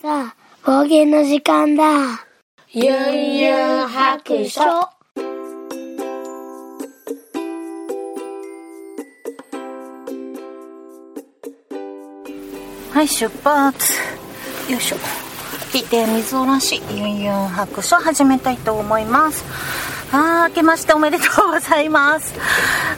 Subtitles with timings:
[0.00, 1.84] さあ、方言の時間だ。
[2.70, 4.60] ゆんゆん白書。
[12.92, 13.92] はい、出発。
[14.70, 14.96] よいしょ。
[15.72, 19.44] 聞いて水おろし、ユンユン白書始めたいと思います。
[20.12, 22.36] あー、明けましておめでとうございます。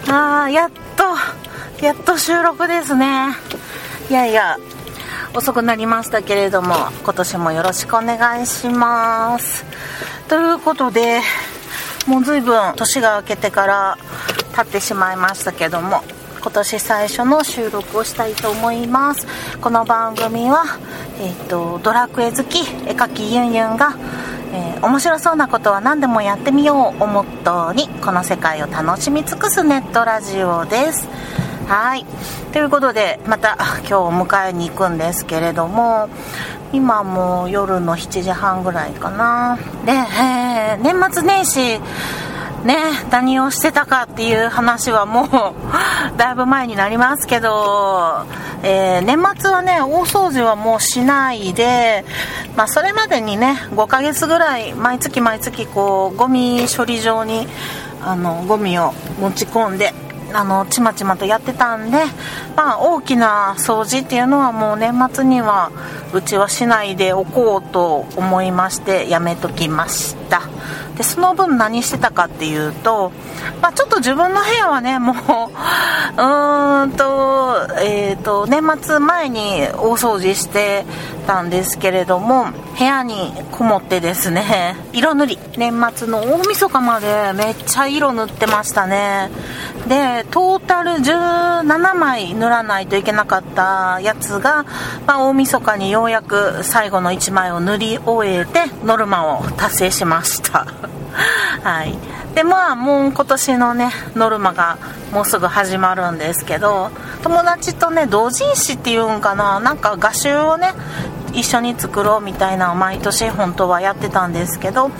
[0.06, 3.34] あー、やっと、やっと収録ですね。
[4.10, 4.58] いやいや、
[5.32, 6.74] 遅くなりましたけれども、
[7.04, 9.64] 今年もよろしくお願いします。
[10.28, 11.20] ということで、
[12.06, 13.98] もう随分年が明けてから
[14.56, 16.02] 経ってしまいましたけども、
[16.42, 19.26] 今年最初の収録をしたいと思います
[19.60, 20.64] この番組は、
[21.20, 23.94] えーと、ドラクエ好き絵描きユンユンが、
[24.54, 31.10] えー、面白そうなことは何でもやってみようをモットーにこの世界を楽しみ尽くすネットラジオです
[31.70, 32.04] はい。
[32.52, 33.56] ということでまた
[33.88, 36.08] 今日を迎えに行くんですけれども
[36.72, 39.56] 今も夜の7時半ぐらいかな。
[39.86, 41.80] で、えー、年末年始
[42.64, 42.76] ね、
[43.10, 45.28] 何をしてたかっていう話はもう
[46.18, 48.26] だいぶ前になりますけど、
[48.64, 52.04] えー、年末はね大掃除はもうしないで、
[52.56, 57.48] まあ、それまでにね5ヶ月ぐらい毎月毎月こうゴミ処理場に
[58.04, 59.94] あのゴミを持ち込んで
[60.32, 61.98] あのちまちまとやってたんで、
[62.56, 65.70] まあ、大きな掃除っていうのはもう年末には
[66.12, 70.42] うちはしないでおこうと思いましてやめときました。
[71.00, 73.10] でその分何してたかっていうと、
[73.62, 80.84] まあ、ちょっと自分の部屋はねもう うーんと,、えーと、年末前に大掃除して
[81.26, 85.38] たんですけれども部屋にこもってですね 色塗り。
[85.56, 89.30] 年末の大晦日までめっちゃ色塗ってましたね。
[89.88, 94.66] でトータル17枚塗らないといけなかったやつが、
[95.06, 100.89] まあ、大晦日にようやく最後の1枚を塗り終えてノルマを達成しました。
[101.62, 101.96] はい。
[102.34, 104.78] でまあもう今年のねノルマが
[105.12, 106.90] もうすぐ始まるんですけど
[107.22, 110.72] 友達とね同人誌っていうんかななんか画集をね
[111.32, 114.90] 一緒に作ろうみたいな毎年本当はやってたんですけど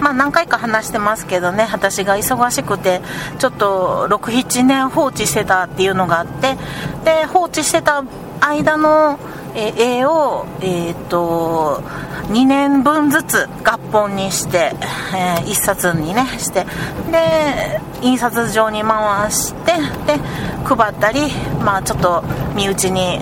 [0.00, 3.00] まあ何回か話してますけどね私が忙しくて
[3.38, 6.56] ちょっと67年放置してたっていうのがあって
[7.04, 8.04] で放置してた
[8.40, 9.18] 間の
[9.54, 11.82] え絵を、えーと、
[12.28, 14.72] 2年分ずつ合本にして、
[15.14, 16.64] えー、1冊にねして
[17.10, 19.72] で印刷所に回して
[20.06, 20.18] で
[20.64, 21.20] 配ったり、
[21.62, 22.24] まあ、ちょっと
[22.56, 23.18] 身内に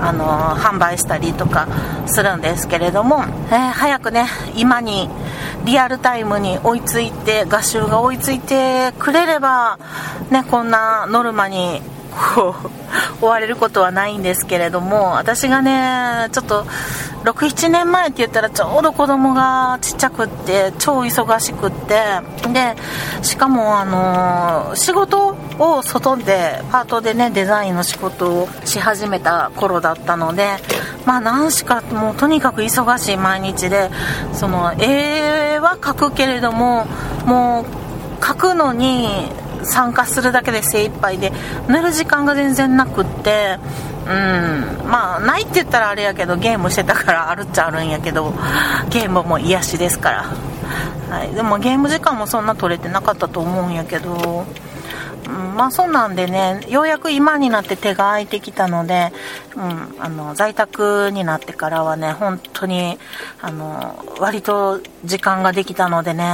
[0.00, 0.24] あの
[0.56, 1.68] 販売したりとか
[2.06, 4.26] するんですけれども、えー、早くね
[4.56, 5.08] 今に
[5.64, 9.78] リアルタイムに追いついて画集が追いついてくれれば、
[10.30, 11.82] ね、こんなノルマに
[12.16, 12.54] こ
[13.20, 16.66] う追われることはないんですけれども私がねちょっと
[17.24, 22.00] 67年前って言ったらちょうど子供がちっちゃくって超忙しくって
[22.52, 22.76] で
[23.22, 30.56] しかもあの仕事を外でパートでねデザインの仕事をし始めた頃だったので
[31.04, 33.90] まあ何しかもうとにかく忙しい毎日で
[34.32, 36.86] その絵は描くけれども
[37.24, 37.66] も
[38.18, 39.08] う描くのに
[39.66, 41.32] 参加するだけで精一杯で
[41.68, 43.58] 寝る時間が全然なくって
[44.06, 48.32] うんまあないって言ったらあれやけどゲームしてたからあるっちゃあるんやけど
[48.88, 50.22] ゲームも癒しですから、
[51.10, 54.46] はい、でもゲーム時間もそんな取れてなかったと思うんやけど
[55.26, 59.12] うん、まあそうなんでねようやく今になって手が空いてきたので、
[59.56, 62.96] うん、あの在宅になってからはね本当に
[63.40, 66.24] あの割と時間ができたのでね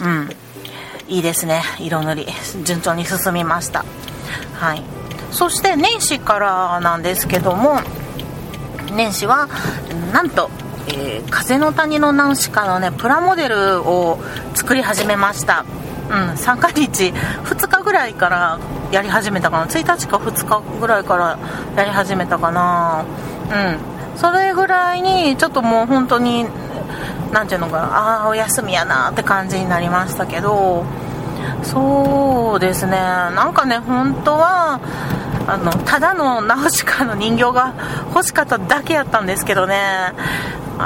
[0.00, 0.28] うん。
[1.08, 1.62] いいですね。
[1.80, 2.26] 色塗り。
[2.64, 3.84] 順調に進みました。
[4.54, 4.82] はい。
[5.30, 7.80] そして年始からなんですけども
[8.94, 9.48] 年始は
[10.12, 10.50] なんと、
[10.88, 14.18] えー、風の谷のナウシカのねプラモデルを
[14.54, 15.64] 作り始めました。
[16.10, 17.12] うん三が日
[17.44, 18.58] 2日ぐらいから
[18.90, 19.66] やり始めたかな。
[19.66, 21.38] 1日か2日ぐらいから
[21.76, 23.04] やり始めたかな。
[23.50, 24.18] うん。
[24.18, 26.46] それぐらいにちょっともう本当に
[27.32, 27.84] 何ていうのかな。
[27.84, 30.84] ああお休みやなって感じになりましたけど
[31.62, 32.92] そうですね。
[32.92, 34.80] なんかね本当は
[35.46, 37.74] あのただのナウシカの人形が
[38.14, 40.12] 欲しかっただけやったんですけどね。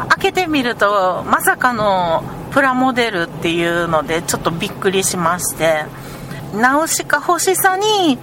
[0.09, 2.23] 開けてみるとまさかの
[2.53, 5.85] プラモデルっていうのでちょっとびっくりしまして。
[6.55, 8.19] ナウシカ欲しさに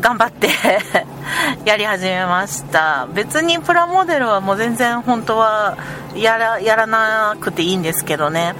[0.00, 0.48] 頑張って
[1.66, 3.08] やり始めました。
[3.12, 5.76] 別にプラモデルはもう全然本当は
[6.14, 8.54] やらやらなくていいんですけどね。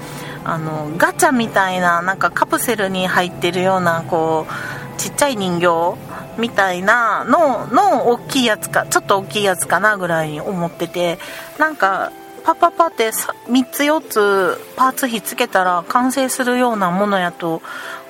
[0.45, 5.97] あのガチャみたいななんかカプセルに入ってるようなこうちっちゃい人形
[6.37, 11.19] みたいなのの大きいやつかちょっと大きいやつかなぐらいに思ってて
[11.57, 12.11] なんか
[12.43, 17.61] パパパって3つ4つパーツひっつけたら完成するようなものやと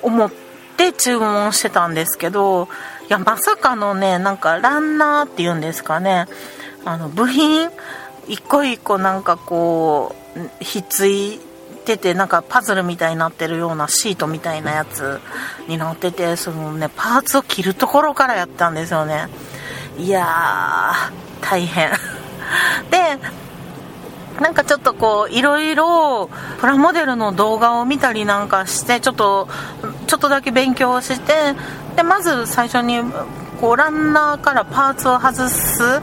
[0.02, 0.32] 思っ
[0.78, 2.68] て注文してたんですけど
[3.08, 6.26] いやまさかのねなんかランナーっていうんですかね。
[6.86, 7.70] あの部品？
[8.28, 11.40] 一個一個なんかこうひっつい
[11.84, 15.20] ててなんかパズルみたいになってるようなシートみたいなやつ
[15.68, 19.28] になっててそのねパーツを切るところからやったんですよね。
[19.98, 21.92] いやー大変。
[22.90, 23.20] で
[24.40, 29.48] なんかちょっとこういろいろプラモデルの動画を見たりなんかしてちょっと
[30.08, 31.34] ちょっとだけ勉強して
[31.96, 33.04] でまず最初に
[33.64, 36.02] こうランナーからパーツを外す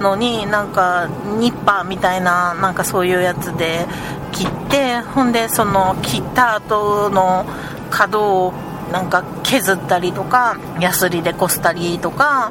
[0.00, 3.84] のになんかニッパーみたいななんかそういうやつで
[4.32, 7.44] 切ってほんでその切った後の
[7.90, 8.52] 角を
[8.90, 12.50] なんか削ったりとかヤスリでこすったりとか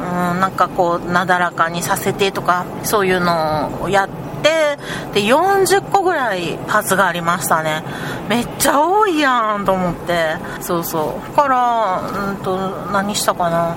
[0.00, 4.08] うんなんかこうなだらかにさせてとかそういうのをやっ
[4.42, 4.78] て
[5.12, 7.82] で40個ぐらいパーツがありましたね。
[8.28, 10.36] めっちゃ多いやんと思って。
[10.60, 11.34] そうそう。
[11.34, 12.56] からうんと
[12.92, 13.76] 何したかな。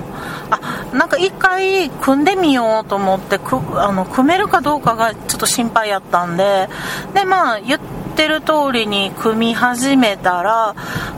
[0.50, 6.68] あなんか一回組んでみようと思ってくあの組めるかどうかがちょっと心配やったんで。
[7.14, 7.80] でまあ言っ
[8.16, 10.74] てる通りに組み始めたら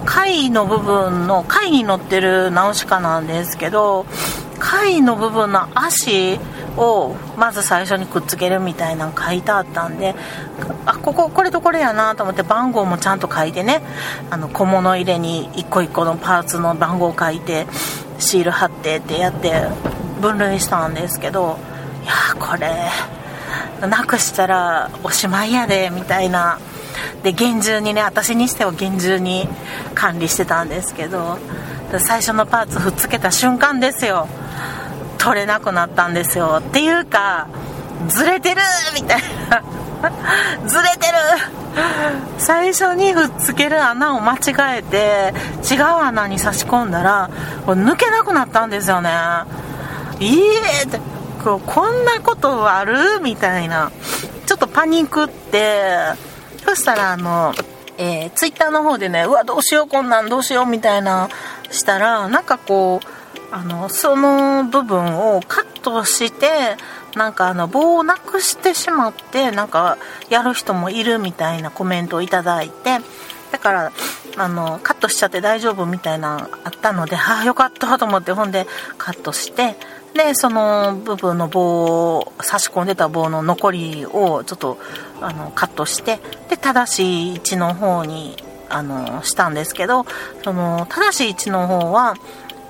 [0.06, 4.06] 貝の部分の貝に乗ってるナウシカなんですけど
[4.58, 6.38] 貝の部分の足
[6.76, 10.14] をまず最初にくっつけるみたいなの書いてあったんで
[10.84, 13.82] あこここれとこれやなと思って番号もちゃんと書いてね
[14.30, 17.66] あの小物入れに一個一個のパーツの番号書いて
[18.18, 19.52] シール貼ってってやって
[20.20, 21.58] 分類したんですけど
[22.04, 22.90] いやこれ
[23.86, 26.58] なくしたらおしまいやでみたいな。
[27.22, 29.48] で厳重にね私にしては厳重に
[29.94, 31.38] 管理してたんですけど
[31.98, 34.28] 最初のパーツふっつけた瞬間ですよ。
[35.18, 36.60] 取れなくなったんですよ。
[36.60, 37.48] っていうか
[38.08, 38.60] ずれてる
[38.94, 39.62] みたいな。
[40.66, 41.14] ずれてる。
[42.38, 45.34] 最初にふっつける穴を間違えて
[45.70, 47.28] 違う穴に差し込んだら
[47.66, 49.10] 抜けなくなったんですよね。
[50.18, 50.40] いい
[50.80, 51.00] えって。
[51.44, 51.58] こ
[51.88, 53.92] んなことあるみたいな。
[54.46, 55.96] ちょっとパニックって。
[56.64, 57.54] そしたらあの
[57.98, 61.28] えー、ツイッターの方でねうわどうしようこんなんどうしようみたいな
[61.76, 66.48] したらなんかこうあのその部分をカットして
[67.14, 72.98] なんかあの棒をなくしてしまってなんかやる人もいるみたいなコメントをいただいて
[73.52, 73.92] だから
[74.36, 78.66] あのカットしちゃって大丈夫みたいなあったのでああよかったと思ってほんで
[78.98, 79.76] カットして
[80.14, 84.78] でその部分の棒を差し込んでた棒の残りをちょっと
[85.20, 86.18] あのカットして
[86.48, 88.36] で正しい位置の方に
[88.68, 90.06] あのしたんですけど
[90.42, 92.14] その正しい位置の方は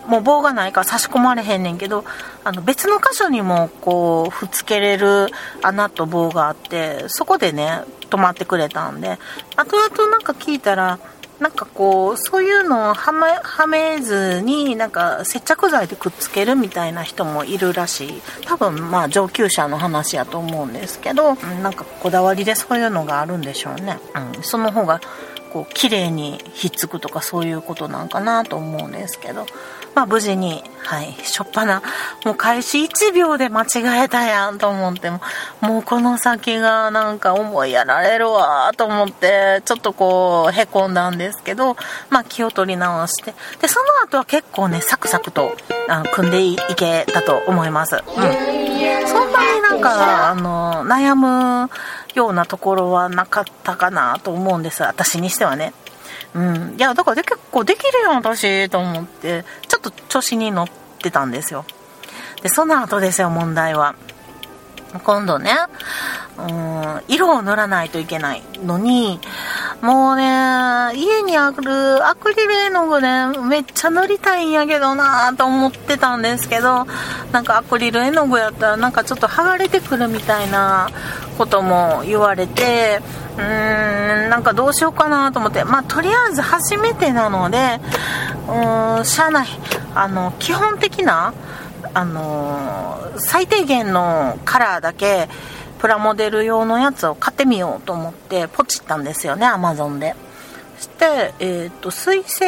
[0.06, 2.04] もう棒がないから差し込まれへんねんけど
[2.44, 5.28] あの別の箇所にもこうふつけれる
[5.62, 9.18] 穴と棒があってそこでね止まってくれたんで
[9.56, 10.98] 後々なんか聞いたら
[11.40, 18.22] なんかこうそういうのをはめはめずになんか接着剤でくっつけるみたいな人もいるらしい。
[18.46, 23.98] 多分まあ上級者の話やと思うんですけどなんかこだわりでそういうのがあるんでしょうね、
[24.36, 25.00] うん、その方が
[25.56, 29.46] こう綺麗にひっつくとかそういうことなんかなと思うんですけど
[29.94, 31.82] まあ無事に、はい、しょっぱな、
[32.26, 35.22] もう開始1秒で間違えたやんと思っても、
[35.62, 41.78] もうこの先がなんか思いやられるわと思って、ちょっとこう、へこんだんですけど、
[42.10, 45.56] まあ気を取り直して、で、その後は結構ね、サクサクと、
[45.88, 47.96] あの、組んでいけたと思います。
[47.96, 48.65] うん。
[49.06, 51.70] そんなになんか、あの、悩む
[52.14, 54.82] ようなところはなかったかなと思うんです。
[54.82, 55.72] 私にしてはね。
[56.34, 56.74] うん。
[56.76, 61.64] いや、だから結構できるよ、私、と思って、ちょっと調子に乗ってたんですよ。
[62.42, 63.94] で、その後ですよ、問題は。
[65.02, 65.52] 今度ね、
[66.38, 69.20] うん、色を塗らないといけないのに、
[69.82, 70.22] もうね、
[70.94, 76.86] 家にあるアクリル絵の具ね、めっちゃ塗りたいんやけどなと思ってたんですけど、
[77.32, 80.88] なんかアクリル絵の具やったらなんかちょっと剥がれてくるみたいな
[81.36, 83.00] ことも言われて、
[83.36, 87.78] うーん、なんかどうしようかなと思って、まあとりあえず初めてなので、
[88.48, 89.48] うーん、しゃあない。
[89.94, 91.34] あの、基本的な、
[91.92, 95.28] あのー、最低限のカラーだけ
[95.78, 100.14] プラモデル用のやつを買ってみようと思ってポチったんですよねアマゾンで。
[100.76, 102.40] そして、えーと、水星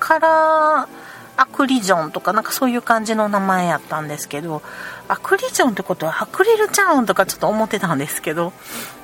[0.00, 1.04] カラー
[1.36, 4.62] アクリジョンとかなんかそういう感じの名前やったんですけど
[5.08, 8.52] アクリジョンってことはアクリルちゃうんとかちょっと思ってたんですけど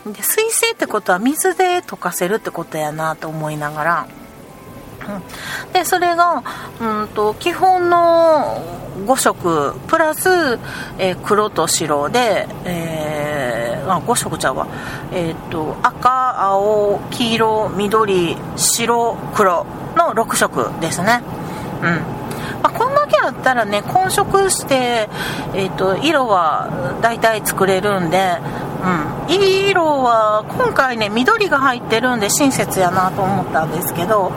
[0.07, 4.07] で水性ってことは水で溶かせるってことやなと思いながら
[5.73, 6.43] でそれが、
[6.81, 8.63] うんと、基本の
[9.07, 10.29] 5色プラス、
[10.99, 14.67] えー、黒と白で、えー、あ5色ちゃうわ、
[15.13, 19.67] えーと、赤青黄色緑白黒
[19.97, 21.23] の6色ですね。
[21.83, 22.21] うん。
[22.63, 25.09] まあ、こんだけあったらね混色して、
[25.55, 28.37] えーと、色は大体作れるんで、
[29.29, 34.33] うん、いい色は今回ね緑が入ってるんで親切やなと思ったんですけど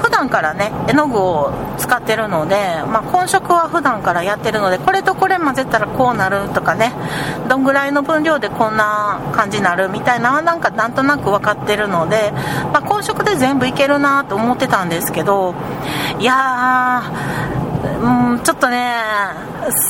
[0.00, 2.54] 普段からね絵の具を使ってるので、
[2.86, 6.92] まあ、混色は普段からやってるのでこれとこれ混ぜたらこうなるとかね
[7.48, 12.32] どんぐらいの分量でこんな感じになるみたいななんかなんとなく分かってるので、
[12.72, 15.54] まあ、混色で全部いけるなと思ってたんですけど
[16.18, 17.60] いやー
[18.00, 18.94] うんちょっとね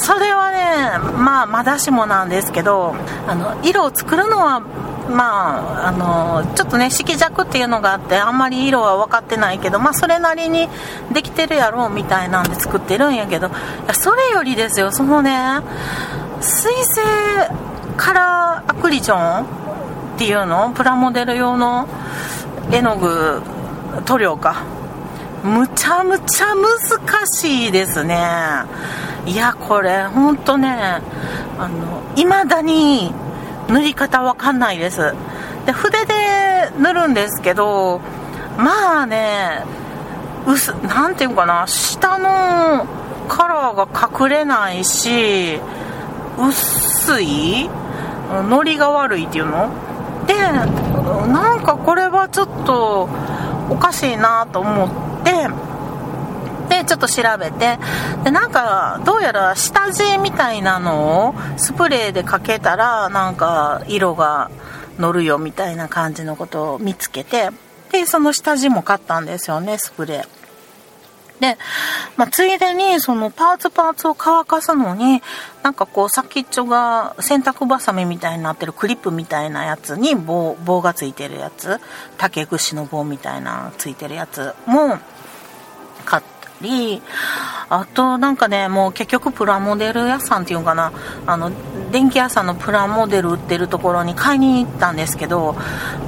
[0.00, 2.94] それはねまあまだしもなんですけど
[3.26, 4.62] あの色を作るのは
[5.10, 10.68] まあ、あのちょっとね色弱っていうのがあってあんまり色は分かってないけど、まあ、それなりに
[11.12, 13.50] できてるやろうみたいなんで作ってるんやけどい
[13.88, 15.60] やそれよりですよそのね
[16.40, 17.02] 水性
[17.96, 19.44] カラーアクリジョン
[20.14, 21.88] っていうのプラモデル用の
[22.72, 23.42] 絵の具
[24.04, 24.64] 塗料か
[25.42, 28.16] むちゃむちゃ難しいですね
[29.26, 30.68] いやこれほんとね
[31.58, 33.12] あの未だに
[33.70, 35.14] 塗り方わかんないです。
[35.66, 38.00] で筆で塗るんですけど
[38.56, 39.64] まあね
[40.46, 42.86] 薄なんていうかな下の
[43.28, 43.86] カラーが
[44.24, 45.60] 隠れないし
[46.38, 47.68] 薄い
[48.48, 49.68] ノリが悪いっていうの？
[50.26, 50.64] でな
[51.56, 53.08] んかこれはちょっと
[53.70, 55.09] おかしいなと思って
[56.70, 57.78] でちょっと調べて。
[58.24, 64.50] でなんかどうやら下地みたいなのをスプレーでかけたらなんか色が
[64.98, 67.50] 乗るよみたいな感じのことを見つけて
[67.92, 70.40] でその下地も買ったんですよねスプレー。
[71.40, 71.56] で、
[72.16, 75.22] まあ、ついでにそのパーツパーツを乾かすのに
[75.62, 81.80] なんかこう先っちょが洗濯ばさみみたいになってるクリップみたいなやつに棒棒がついてるやつ
[82.18, 84.98] 竹串の棒みたいなついてるやつも
[86.60, 87.02] り
[87.68, 90.92] あとなんかねもう結局プラモデル屋さんっていうのかな。
[91.26, 91.50] あの
[91.90, 95.56] 電気屋さんのプラモデル売ってるところに買いに行ったんですけど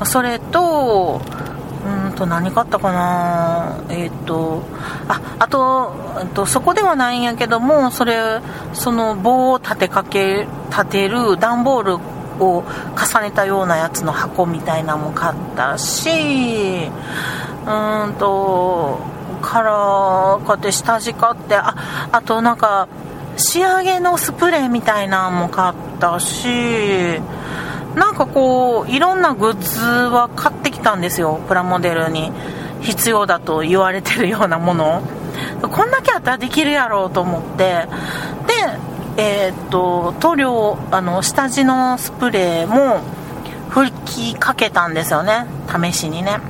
[0.05, 1.21] それと
[1.85, 3.81] うんと何買ったかな。
[3.89, 4.63] えっ、ー、と
[5.09, 8.41] ああと、えっと、そこではないんやけどもそれ
[8.73, 11.95] その棒を立てかけ立てる段ボール
[12.45, 12.65] を
[12.97, 16.91] 重ねたようなやつの箱みたいなのも買ったし
[17.67, 19.01] うんと
[19.43, 22.89] カラー買って下地買ってああとなんか
[23.37, 27.21] 仕上げのスプレーみたいなのも買ったし
[27.97, 32.33] なんかこういろんなグッズは買ってきたんですよプラモデルに。
[32.83, 35.03] 必要だと言われてるようなもの。
[35.63, 37.87] こんだけあったらできるやろうと思って。
[38.47, 38.53] で
[39.17, 43.01] えー、っと塗料あの下地のスプレーも
[43.71, 43.93] 吹
[44.33, 45.47] きかけたんですよね。
[45.69, 46.41] 試しにね。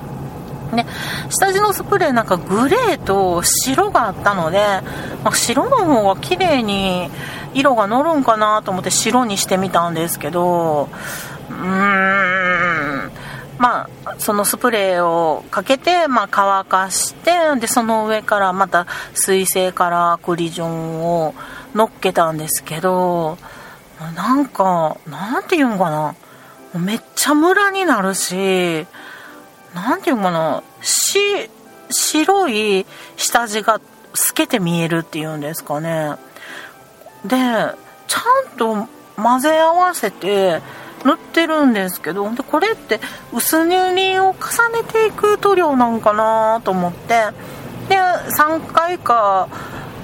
[0.73, 0.87] ね、
[1.29, 4.59] 下地のスプレーなんかグレーと白があったので、
[5.23, 7.11] まあ、白の方が綺麗に
[7.55, 10.89] 色が乗るんかなと思って白にしてみたんですけど
[11.51, 13.13] うーん
[13.59, 21.35] まあそのスプレーをかけて、まあ、乾かしてでその上からまた水性カラーアクリジョンを
[21.75, 23.37] 乗っけたんですけど
[24.17, 26.15] なんかなんていうのかな。
[26.79, 28.87] めっちゃムラになるし
[29.75, 31.19] 何ていうかなし
[31.91, 32.87] 白い
[33.17, 33.81] 下地が
[34.15, 36.17] 透けて見えるっていうんですかね。
[37.25, 37.37] で
[38.07, 38.21] ちゃ
[38.55, 40.61] んと混ぜ合わせて
[41.05, 43.01] 塗ってるんですけどでこれって
[43.33, 44.37] 薄塗りを重
[44.73, 47.27] ねていく塗料なんかなと思って。
[47.89, 49.49] で3回か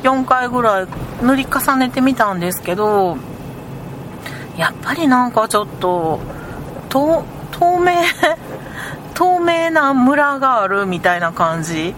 [0.02, 0.86] 4回ぐらい
[1.22, 3.16] 塗り重ねてみたんですけど
[4.56, 6.20] やっぱりなんかちょっと
[6.88, 7.24] 透
[7.78, 7.92] 明
[9.18, 11.92] 透明な村があるみたいな感じ。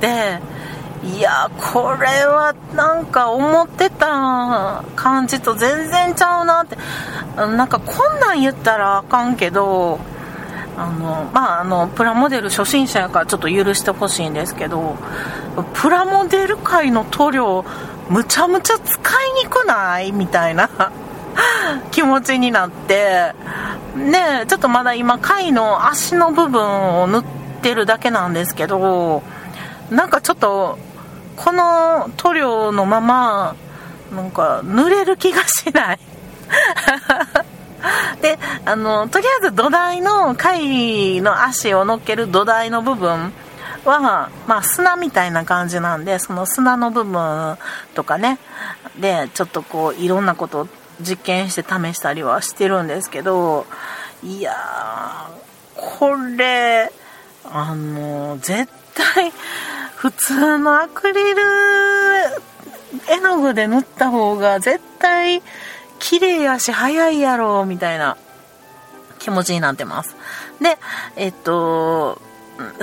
[0.00, 0.40] で
[1.04, 6.76] いやこれはなんか思ってた感じと全然ちゃうなって。
[7.36, 10.00] なんかこんなん言ったらあかんけど
[10.76, 14.96] あのまああのプラモデル初心者やからちょっと許してほしいんですけど
[15.74, 17.64] プラモデル界の塗料
[18.10, 20.10] むちゃむちゃ使いにくない？
[20.10, 20.68] みたいな。
[21.92, 23.34] 気持ちになって。
[23.98, 26.62] ねちょっとまだ今貝の足の部分
[27.00, 27.24] を塗っ
[27.62, 29.22] てるだけなんですけど
[29.90, 30.78] なんかちょっと
[31.36, 33.54] この塗料のまま
[34.12, 35.98] なんか塗れる気がしない。
[38.22, 43.32] であのとりあえず土台の貝の足を乗っける土台の部分
[43.84, 47.56] は、まあ、砂みたいな感じなんでその砂の部分
[47.94, 48.38] とかね。
[48.98, 50.68] でちょっとこういろんなことを
[51.00, 53.66] 実験して試したりはしてるんですけど
[54.22, 56.90] いやーこれ
[57.44, 59.32] あの絶対
[59.96, 61.42] 普通のアクリル
[63.08, 65.42] 絵の具で塗った方が絶対
[65.98, 68.16] 綺麗やし早いやろみたいな
[69.18, 70.16] 気持ちになってます。
[70.60, 70.78] で
[71.16, 72.20] えっと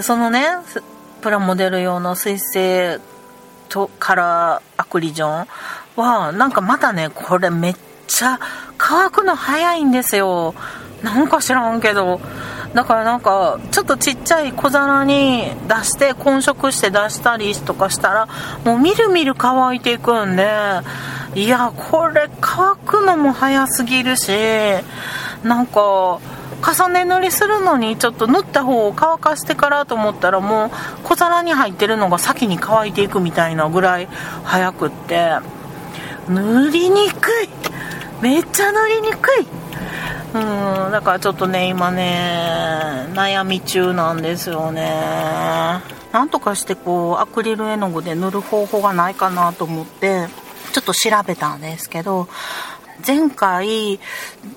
[0.02, 0.46] そのね
[1.22, 3.00] プラモデル用の水性
[3.70, 5.48] とカラーアクリジョン
[5.96, 7.76] はなんかまたねこれめっ
[8.08, 8.40] ちゃ
[8.78, 10.54] 乾くの早いんですよ。
[11.04, 12.20] なんか知らんけど。
[12.74, 18.28] だからなんかちょっとちっちゃい小皿に出して混色して出したりとかしたら
[18.66, 20.46] もうみるみる乾いていくんで。
[21.36, 24.32] いやこれ乾くのも早すぎるし
[25.44, 26.22] なんか
[26.62, 30.72] 重ね塗りするのにちょっと塗った方を乾かしてからと思ったらもう
[31.04, 34.08] 小皿に入ってるのが先に乾いていくみたいなぐらい
[34.46, 35.40] 早くって。
[36.30, 37.65] 塗りにくい。
[38.26, 39.46] めっちゃ塗りにくい。
[40.34, 40.40] う
[40.88, 44.82] んだからちょっとね今ね悩み中なんですよね。
[46.12, 50.26] なんとかしてこうアクリル絵の具で塗る方法がないかなと思って
[50.74, 52.28] ちょっと調べたんですけど
[53.06, 54.00] 前回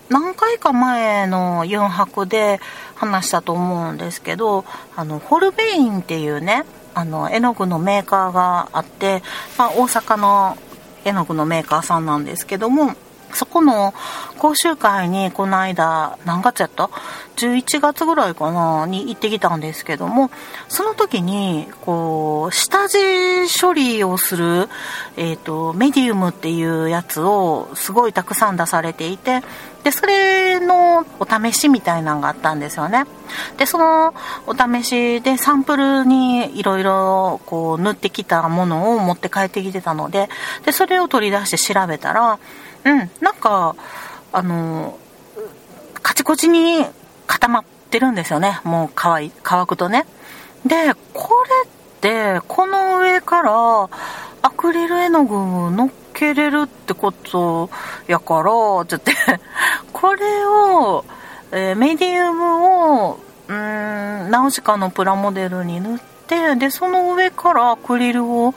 [0.09, 2.61] 何回か前の4泊で
[2.95, 4.65] 話したと思うんですけど
[4.97, 9.23] あのホルベインっていうねあの絵の具のメーカーがあって、
[9.59, 10.57] まあ、大阪の
[11.05, 12.97] 絵の具のメーカーさんなんですけども
[13.33, 13.95] そこの
[14.39, 16.91] 講習会にこの間何月やった
[17.37, 20.31] ？11月ぐらいかなに行ってきたんですけども
[20.69, 22.99] その時にこう下地
[23.61, 24.69] 処理をする、
[25.17, 29.43] えーと、メディウムっていうやつをすごいたくさん出されていて
[29.85, 33.05] でそれのお試しみたいなのがあったんですよね。
[33.57, 34.15] でその
[34.47, 40.29] お試しでサンプルにいろいろこう塗ってきたものを持って帰ってきてたので
[40.65, 42.39] でそれを取り出して調べたら
[42.89, 43.11] うん。
[43.21, 43.77] なんか
[44.33, 44.99] あの
[46.03, 46.85] カチコチに
[47.27, 48.61] 固まってるんですよね。
[48.65, 50.07] もう乾い乾くとね。
[50.65, 51.71] でこれっ
[52.01, 53.89] てこの上から
[54.43, 57.71] アクリル絵の具を乗っけれるってこと
[58.07, 58.99] やからちょっと
[59.93, 61.05] これを、
[61.53, 68.55] えー、メディウムをうんナウシカのプラモデルに塗ってでその上からアクリルを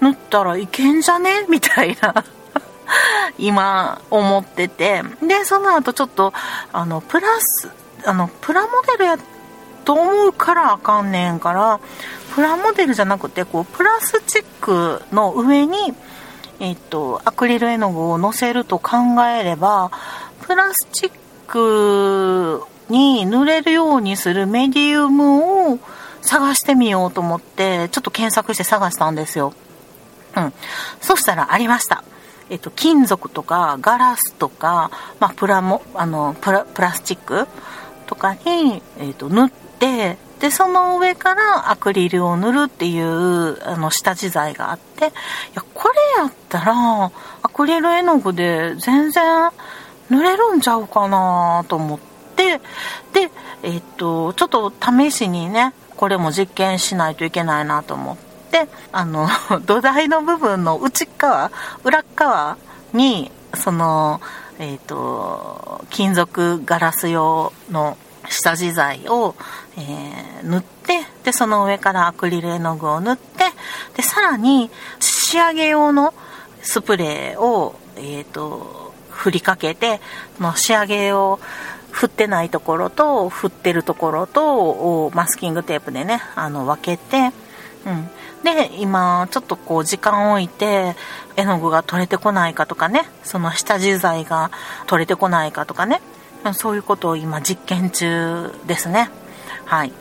[0.00, 1.46] 塗ったらいけんじゃね？
[1.48, 2.24] みたいな。
[3.38, 6.32] 今思っててでその後ちょっと
[6.72, 7.70] あのプラス
[8.04, 9.18] あのプラモデルや
[9.84, 11.80] と思うからあかんねんから
[12.34, 15.94] プラモデルじゃなくてこうプラスチックの上に
[16.60, 18.96] えっとアクリル絵の具をのせると考
[19.26, 19.90] えれば
[20.42, 21.12] プラスチッ
[21.46, 25.78] クに塗れるようにするメディウムを
[26.22, 29.52] 探してみようと思ってちょっと検索して探したんですよ。
[30.36, 30.52] うん。
[31.00, 32.04] そしたらありました。
[32.50, 37.46] えっと、金属とかガラスとか、まあ、プラモあのプラプラスチック
[38.06, 45.08] とかに、えっと、塗ってでその上からアクリルを塗るっていうあの下地材があってい
[45.54, 47.04] やこれやったら
[47.42, 49.50] アクリル絵の具で全然
[50.10, 51.98] 塗れるんちゃうかなと思っ
[52.36, 52.58] て
[53.12, 53.30] で、
[53.62, 58.27] えっと、ちょっと試しにねこれも実験しないといけないなと思って。
[58.50, 59.28] であの
[59.66, 61.50] 土台の部分の内側
[61.84, 62.56] 裏側
[62.92, 64.20] にその
[64.58, 67.96] えっ、ー、と金属ガラス用の
[68.28, 69.34] 下地材を、
[69.76, 73.44] えー、塗ってでその上からアクリル絵の具を塗って
[73.96, 76.14] でさらに仕上げ用の
[76.62, 80.00] スプレーを、えーと、振りかけて
[80.38, 81.38] の仕上げを
[81.90, 87.32] 振ってないところと振ってるところとマスキングテープでねあの分けて、
[87.86, 88.10] うん、
[88.44, 90.94] で今ちょっとこう時間を置いて
[91.36, 94.50] 絵の具が取れてこないかとかねその下地材が
[94.86, 96.00] 取れてこないかとかね
[96.54, 99.10] そういうことを今実験中ですね。
[99.64, 99.92] はい。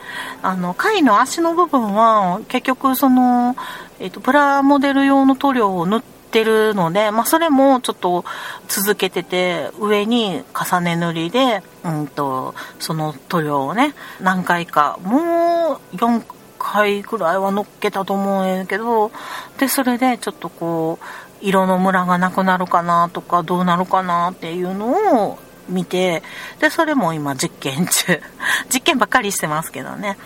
[0.43, 3.55] あの貝の足の部分は結局その、
[3.99, 8.23] えーと、プラモデル用の塗料を塗ってるので、まあ、それもちょっと
[8.69, 16.23] 続けてて上に重ね塗りで、うんと、その塗料をね何回かもう4
[16.71, 19.11] 回ぐらいは乗っけたと思うんやけど
[19.57, 21.05] でそれでちょっとこう
[21.41, 26.23] 色のムラがなくなるかなとかどうなるかなっていうのを見て
[26.59, 28.21] でそれも今実験中。
[28.73, 30.17] 実験ばっかりしてますけどね。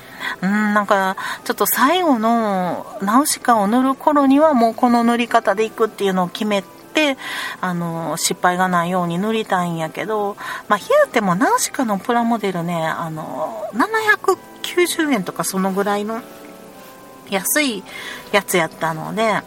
[0.41, 7.17] うんなんかちょっと最後のナウシカを塗る頃にはもうこの塗り方でいくっていうのを決めて
[7.60, 13.88] あの失敗がないように塗りたいんやけどまあ言うてもナウシカのプラモデルねあの7
[14.62, 16.21] 90円とかそのぐらいの
[17.30, 17.84] 安い
[18.32, 19.41] やつやったので、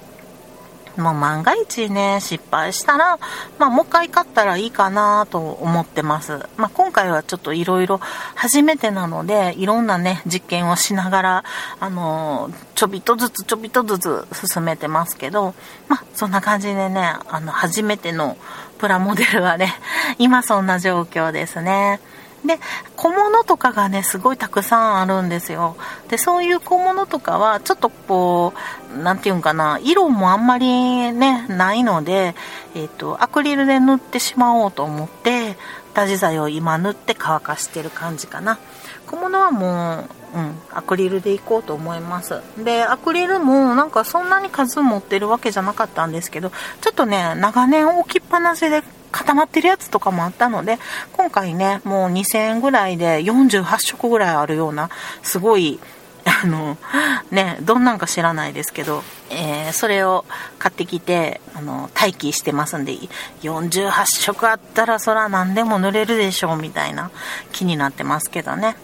[0.97, 3.19] もう万が一ね、失敗したら、
[3.59, 6.39] まあもう一回買ったらいいかなと思ってます。
[6.57, 7.99] まあ今回はちょっといろいろ
[8.35, 11.45] 初めてなので、いろんなね、実験をしながら、
[11.81, 15.55] あのちょびっとずつちょびっとずつ進めてますけど、
[15.89, 18.37] まあそんな感じでね、あの初めての
[18.79, 19.75] プラモデルはね、
[20.19, 22.01] 今そんな状況ですね。
[22.45, 22.61] で、
[23.05, 25.77] 小物とかがね、すごいたくさんあるんですよ。
[26.09, 28.55] で、そういう小物とかは、ちょっとこ
[28.97, 32.35] う、なんていうんかな、色もあんまりね、ないので、
[32.75, 35.59] え、ー、と、アクリルで塗ってしまおうと思って、
[35.93, 38.59] ダジ剤を今塗って乾かしてる感じかな。
[39.07, 42.41] 小物はもう、うん、アクリルでいこうと思います。
[42.57, 48.83] で、アクリルもなんかそんなに数持ってるわけじゃなかったんですけど、ちょっとね、長年置きっぱなしで
[49.15, 50.79] 固まってるやつとかもあったので、
[51.13, 54.91] 今回ね、もう2000円ぐらいで48色ぐらいあるような、
[55.23, 55.79] すごい、
[56.43, 56.77] あの、
[57.31, 60.25] ね、どんなんか知らないですけど、えー、それを
[60.59, 62.97] 買ってきて、あの、待機してますんで、
[63.43, 67.11] 48色あったらそら何でも塗れるでしょう、みたいな
[67.53, 68.77] 気になってますけどね。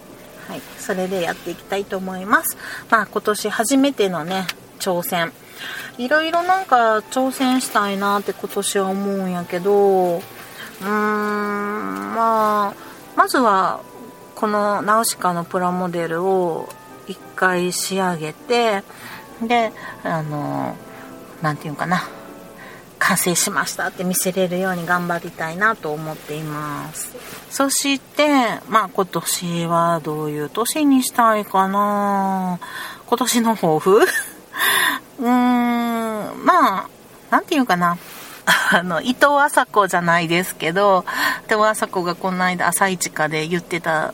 [0.49, 2.57] はい、それでやっていきたいと思います。
[2.89, 4.47] まあ今年初めてのね、
[4.79, 5.33] 挑戦。
[5.99, 12.75] いろいろなんか挑戦したいなって今年は思うんやけど、うーん、まあ、
[13.17, 13.81] まずは、
[14.35, 16.69] このナウシカのプラモデルを
[17.07, 18.83] 一回仕上げて、
[19.43, 20.77] で、あの、
[21.43, 22.09] なんていうかな、
[22.99, 27.17] 完成しましたって見せれるように頑張りたいなと思っています。
[27.51, 28.29] そして、
[28.69, 32.61] まあ今年はどういう年にしたいかな。
[33.07, 34.07] 今年の抱負？
[35.19, 36.89] うーん、まあ、
[37.31, 37.99] なんていうかな。
[38.73, 41.05] あの、伊藤麻子じゃないですけど、
[41.47, 44.13] 伊藤麻子がこの間朝一かで言ってた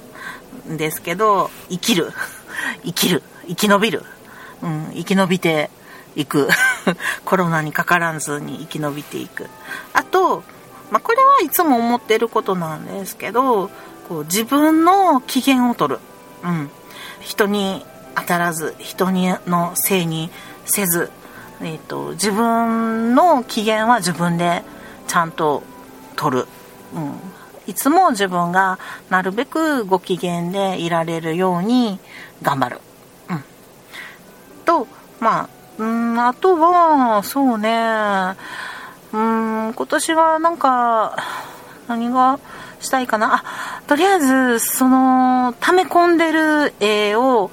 [0.68, 2.12] んですけど、生きる。
[2.84, 3.22] 生きる。
[3.48, 4.04] 生き延びる。
[4.62, 5.70] うん、生き延びて
[6.16, 6.48] いく。
[7.24, 9.48] コロナにかからずに生き延びていく。
[9.92, 10.42] あと、
[10.90, 13.70] まあ、これはいつも思ってることなんですけど、
[14.08, 16.00] こう自分の機嫌を取る。
[16.44, 16.70] うん。
[17.20, 17.84] 人に
[18.16, 20.30] 当たらず、人にのせいに
[20.64, 21.10] せず、
[21.60, 24.62] えーと、自分の機嫌は自分で
[25.06, 25.62] ちゃんと
[26.16, 26.46] 取る、
[26.94, 27.20] うん、
[27.66, 28.78] いつも自分が
[29.10, 31.98] なるべくご機嫌でいられるように
[32.42, 32.80] 頑張る、
[33.30, 33.44] うん、
[34.64, 34.86] と
[35.20, 35.48] まあ
[35.78, 38.34] うんあとはそうね。
[39.12, 41.16] うん今年はなんか
[41.86, 42.38] 何が
[42.80, 43.36] したいかな。
[43.36, 47.50] あとりあえずその溜め込んでる絵を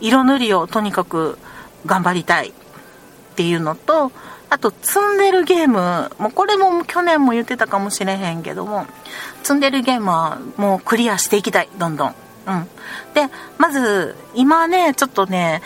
[0.00, 1.38] 色塗りをとにかく
[1.86, 2.52] 頑張りたいっ
[3.36, 4.12] ていうのと、
[4.50, 8.86] あと、積んでるゲーム、もうこれも去年も言ってたかもしれへんけども、
[9.42, 12.14] 積んでるゲームはもうクリアしていきたい、どんどん。
[12.46, 12.68] うん。
[13.12, 15.60] で、まず、今ね、ちょっとね、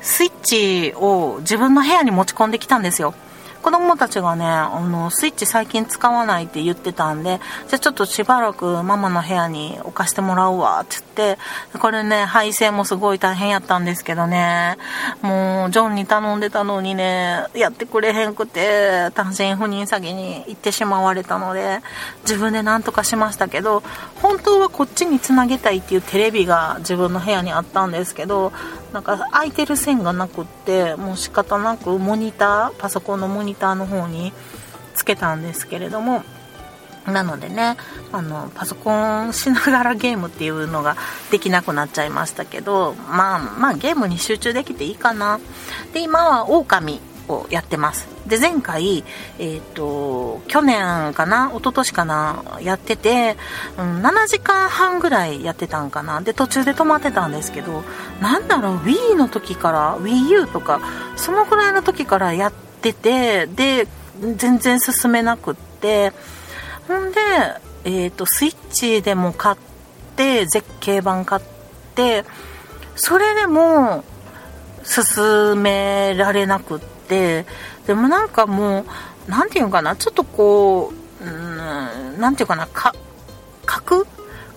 [0.00, 3.14] スイッチを自分の部屋に持ち込んできたんですよ。
[3.62, 14.78] 子供たちがね、あの、スイッチ最近使わないって言ってたんで、じゃあちょっとしばらくママの部屋に置かしてもらうわ、って言って、これね、配線もすごい大変やったんですけどね、
[15.22, 21.80] もう、ジョンに頼んでたのにね、やってくれへんくて、単身赴任詐欺に行ってしまわれたので、
[22.22, 23.82] 自分で何とかしましたけど、
[24.22, 28.52] 本当はこっちにつなげたいっていうテレビが自分の部屋にあったんですけど、
[28.92, 34.32] なんか空いてる線がなくって、もう仕方なくモニター、パソコンのモニターの方に
[34.94, 36.22] つけたんですけれども、
[37.06, 37.76] なのでね、
[38.12, 38.92] あの、パソコ
[39.24, 40.96] ンしながらゲームっていうのが
[41.30, 45.40] できなくなっちゃいましたけど、まあ、まあゲームに集中できていいかな。
[45.92, 47.00] で、今は狼
[47.30, 48.08] をやってます。
[48.26, 49.04] で、前回、
[49.38, 53.36] えっ、ー、と、去年かな一昨年かなやってて、
[53.78, 57.82] うん、7時間半ぐらいやってたんかなで、途中で止まってたんですけど、
[58.20, 60.80] なんだろう、Wii の時から、Wii U とか、
[61.16, 63.86] そのぐらいの時からやってて、で、
[64.36, 66.12] 全然進めなくって、
[66.88, 67.20] ほんで、
[67.84, 69.56] えっ、ー、と、スイッチでも買っ
[70.16, 71.42] て、絶景版買っ
[71.94, 72.24] て、
[72.96, 74.04] それでも、
[74.84, 76.99] 進められなくって、
[77.86, 78.84] でもなんかもう
[79.28, 81.24] 何て言うかなちょっとこう
[82.18, 82.94] 何て言うかなか
[83.68, 84.06] 書く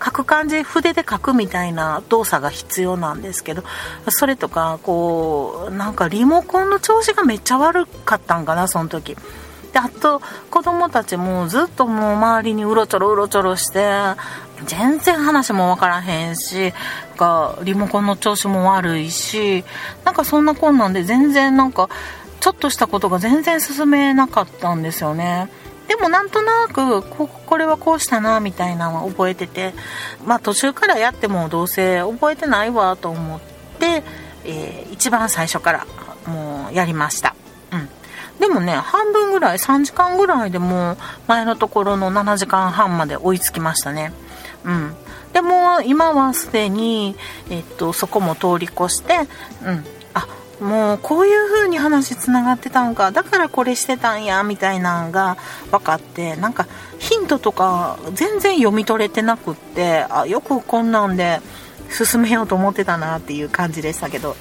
[0.04, 3.64] 書く感じ筆で書くみたいな動作が必要なんですけど
[4.10, 9.16] それとかこうなんかリモコンの調子がめっちゃ悪かったんかなその時。
[9.72, 13.90] であと子供たちもずっともう周りにうろちょろうろちょろして
[14.66, 16.74] 全然話も分からへんし
[17.18, 19.66] がリモコンの調子も悪いし
[20.06, 21.90] なんかそんなこんなんで全然なんか
[22.44, 25.50] ちょっとしたことが全然進めなかったんですよね。
[25.88, 29.74] でもなんとなくここれはこうしたなみたいなのは覚えてて
[30.26, 33.40] まあ途中からやってもどうせ覚えてないわと思っ
[33.80, 34.04] て
[34.44, 35.88] えー、一番最初から
[36.28, 37.34] もうやりました。
[37.72, 37.90] うん。
[38.42, 44.12] でもね半分ぐらい3時間ぐらいでも前のところの7時間半まで追いつきましたね。
[44.66, 44.94] うん。
[45.32, 47.16] でも今はすでに、
[47.50, 49.20] えっと、そこも通り越して、
[49.66, 49.86] うん、
[50.64, 53.12] もうこういう風に話つながってたんか。
[53.12, 55.38] だからこれしてたんやみたいなんが
[55.72, 56.38] 分かって。
[56.38, 56.68] なんか
[57.00, 61.42] ヒントとか全然読み取れてなくってあよくこんなんで
[61.90, 64.36] 進めようと思ってたなっていう感じでしたけど。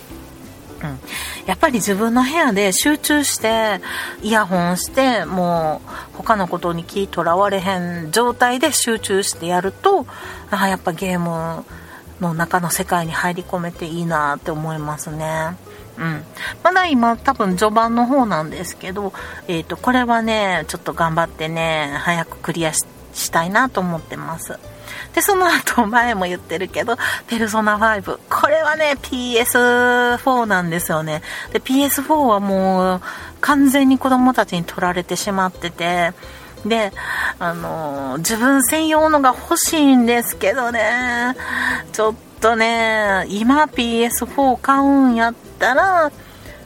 [0.82, 0.98] うん、
[1.46, 3.80] やっぱり自分の部屋で集中して
[4.20, 5.80] イヤホンしても
[6.12, 10.06] う他のことに気とらわれへん状態で集中してやると
[10.50, 11.64] あやっぱゲーム
[12.20, 15.56] の中の世界に入り込めていいなって思いますね。
[16.02, 16.24] うん、
[16.64, 19.12] まだ今多分序盤の方なんですけど、
[19.46, 22.84] えー、とこれはねちょっと頑張ってね早くクリアし
[23.30, 24.58] たいなと思ってます
[25.14, 28.18] で、その後、 前も言ってるけど、ペルソナ5。
[28.30, 31.22] これはね、PS4 なんですよね。
[31.52, 33.00] で、PS4 はもう、
[33.40, 36.12] 完全に子供たちに取られてしまってて、
[36.64, 36.92] で、
[37.40, 41.34] あの自分専用のが欲しいんですけどね、
[41.92, 46.10] ちょっとね、今 PS4 買うんやったら、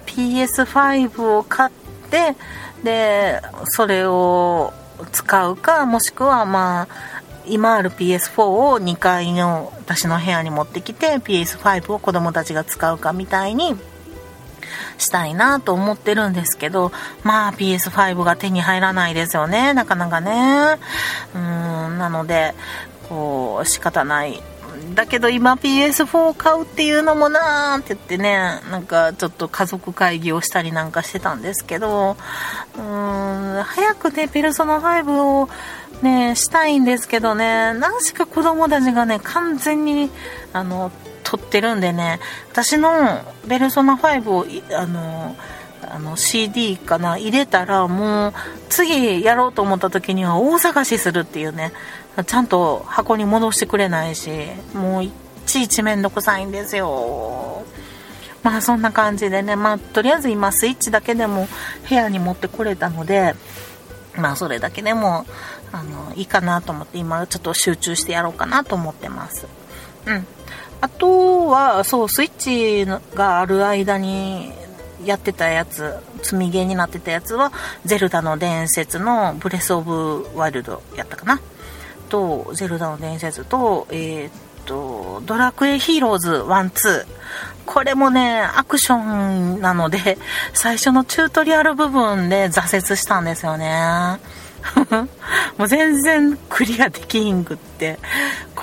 [0.07, 1.73] PS5 を買っ
[2.11, 2.35] て、
[2.83, 4.73] で、それを
[5.13, 6.89] 使うか、もしくはまあ、
[7.47, 13.77] 今ある PS4 を2階の私の部屋に持ってきて PS5 を子供たちが使うかみたいに
[14.99, 16.91] したいなと思ってるんですけど、
[17.23, 20.79] まあ PS5 が手に入らないですよね、なかなかね。
[21.35, 22.55] うん、なので、
[23.11, 24.43] こう、仕方ない。
[24.95, 32.17] だけど今 PS4 買うっていうのもなーって言ってね、なんかちょっと家族会議をしたりなんかしてたんですけど、
[32.77, 35.49] うーん、早くね、ペルソナ5を
[36.03, 40.11] ね、したいんですけどね、何しか子供たちがね、完全に、
[40.53, 42.21] あの、撮ってるんでね、
[42.53, 45.37] 私のベルソナ5を、あの、
[45.89, 48.35] あの CD かな入れたらもう
[48.69, 51.73] 次やろうと思った時には大探しするっていうね
[52.25, 54.31] ちゃんと箱に戻してくれないし
[54.75, 55.13] もうい
[55.47, 57.65] ちいちめんどくさいんですよ。
[58.43, 61.49] まあそんな感じでねまあとりあえず今スイッチだけでも
[61.89, 63.35] 部屋に持ってこれたので
[64.17, 65.27] まあそれだけでも
[65.73, 69.47] あのいいかなと思って今ちょっと集中してやろうかなと思ってます。
[70.07, 70.27] うん。
[70.81, 74.53] あとはそうスイッチがある間に
[75.05, 77.53] やってたやつ積みゲーになってたやつは
[77.85, 81.41] 「ゼルダの伝説」の「ブレス・オブ・ワイルド」やったかな。
[82.07, 84.33] と「ゼルダの伝説と」えー、っ
[84.65, 87.07] と「ドラクエヒーローズ1-2」
[87.67, 90.19] これもねアクションなので
[90.55, 94.21] 最初のチュートリアル部分で挫折したんですよね。
[95.59, 97.99] もう全然クリアできひんくって。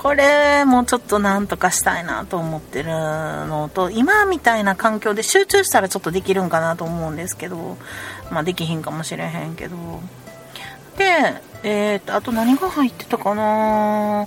[0.04, 7.78] これもちょっとなんとかしたいなと思ってるのと今みたいな環境で集中したらちょっとできるんかなと思うんですけど
[8.30, 9.76] まあできひんかもしれへんけど。
[10.96, 14.26] でえっ、ー、とあと何が入ってたかな？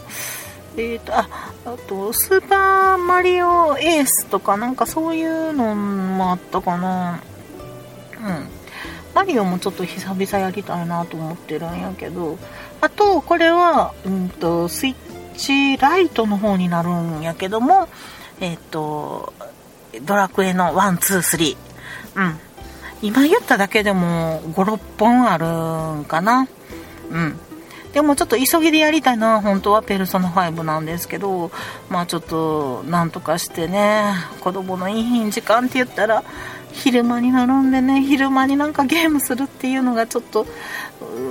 [0.78, 1.28] えっ、ー、とあ
[1.66, 7.22] あとスーパーマリオエースとかなんかそういうのもあったかな
[8.20, 8.58] うん
[9.18, 12.38] マリオもちょっと久々やりたいなと思ってるんやけど、
[12.82, 14.96] あと、これは、うんと、スイッ
[15.36, 17.90] チライトの方になるんやけども、
[18.40, 19.34] えっ、と、
[20.04, 21.58] ドラクエの1、2、3。
[22.16, 22.40] うん。
[23.02, 26.48] 今言っただけでも5、6本あるんかな。
[27.12, 27.40] うん。
[27.94, 31.52] でもちょっと急ぎでやりたいのは本当はペルソナ5なんですけど、
[31.90, 36.24] まあちょっとなんとかしてね、子供のいい時間って言ったら、
[36.74, 40.46] 昼間に並んでね昼間になんかゲームするっていうのがちょっと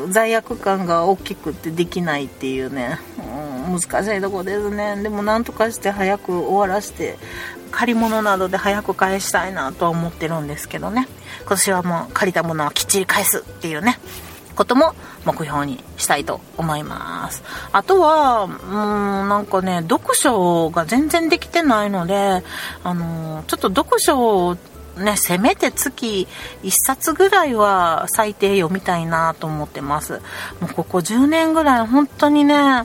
[0.08, 2.98] 罪悪感が大きくてできないっていうね、
[3.68, 5.00] うん、難しいとこですね。
[5.02, 7.16] でもなんとかして早く終わらせて
[7.70, 11.06] 借り物などで早く返したいなとは思ってるんですけどね。
[11.40, 14.00] 今年はもう借りたものはきっちり返すっていうね。
[14.56, 17.44] ことも目標にしたいと思います。
[17.72, 22.42] あとは、うん、なんかね、読書が全然できてないので、
[22.82, 24.56] あの、ちょっと読書を
[24.96, 26.26] ね、せめて月
[26.62, 30.14] 1冊ぐらいは最低読みたいなと思ってます。
[30.60, 32.84] もうここ10年ぐらい本当にね、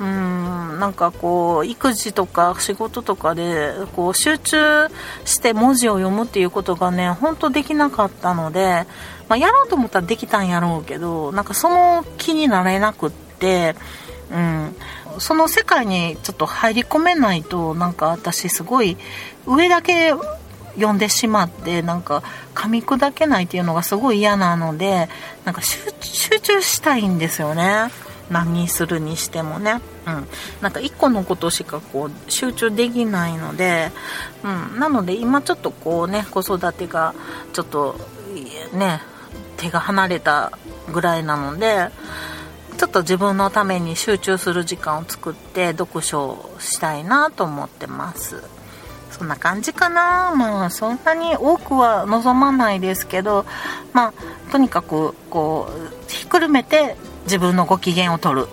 [0.00, 4.88] うん、なんかこう、育児とか仕事とかで、こう、集中
[5.26, 8.86] して文字を読むっていうことがね、本当できなかったので、
[9.28, 13.76] まあ、やろうと思ったらできたんやろうけど、なんかその気になれなくって、
[14.32, 14.74] うん、
[15.18, 18.96] その世界にちょっと入り込めないと、なんか私すごい、
[19.46, 20.14] 上だけ
[20.76, 22.22] 読んでしまってなんか
[22.54, 25.08] 噛み砕けないっていうのがすごい嫌なので
[25.44, 27.90] なんか集中したいんですよね。
[28.30, 30.26] 何するにしてもね、うん、
[30.60, 33.90] なんか1個のことしかこう集中できないので、
[34.42, 37.14] うん、なので今ちょっとこうね子育てが
[37.52, 37.96] ちょっと
[38.72, 39.00] ね
[39.56, 40.52] 手が離れた
[40.92, 41.90] ぐらいなので
[42.78, 48.42] ちょっと自分のために集中する時間を作って読書をしたいなと思ってます。
[49.10, 50.32] そんな感じかな。
[50.34, 53.44] まあそんなに多くは望まないですけど
[53.92, 58.48] まあとにかくこうひっくるめて自分のご機嫌を取る。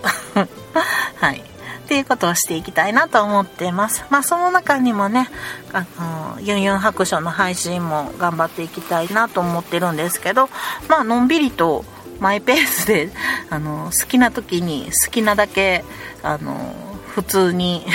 [1.16, 1.42] はい。
[1.88, 4.04] っていうことをしていきたいなと思ってます。
[4.10, 5.30] まあその中にもね
[5.72, 10.50] あのユンユン白書の配信も頑張っていきたいなと思ってるんですけど
[10.88, 11.86] まあのんびりと
[12.20, 13.10] マイペースで
[13.48, 15.82] あの好きな時に好きなだけ
[16.22, 16.74] あの
[17.14, 17.86] 普通に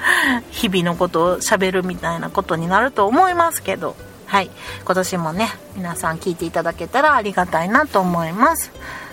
[0.50, 3.96] 日々のことをしゃべるみたいなことになると思いますけど。
[4.26, 4.50] はい。
[4.84, 8.70] 今年もね皆さん聞いていただけたらありがたいなと思います。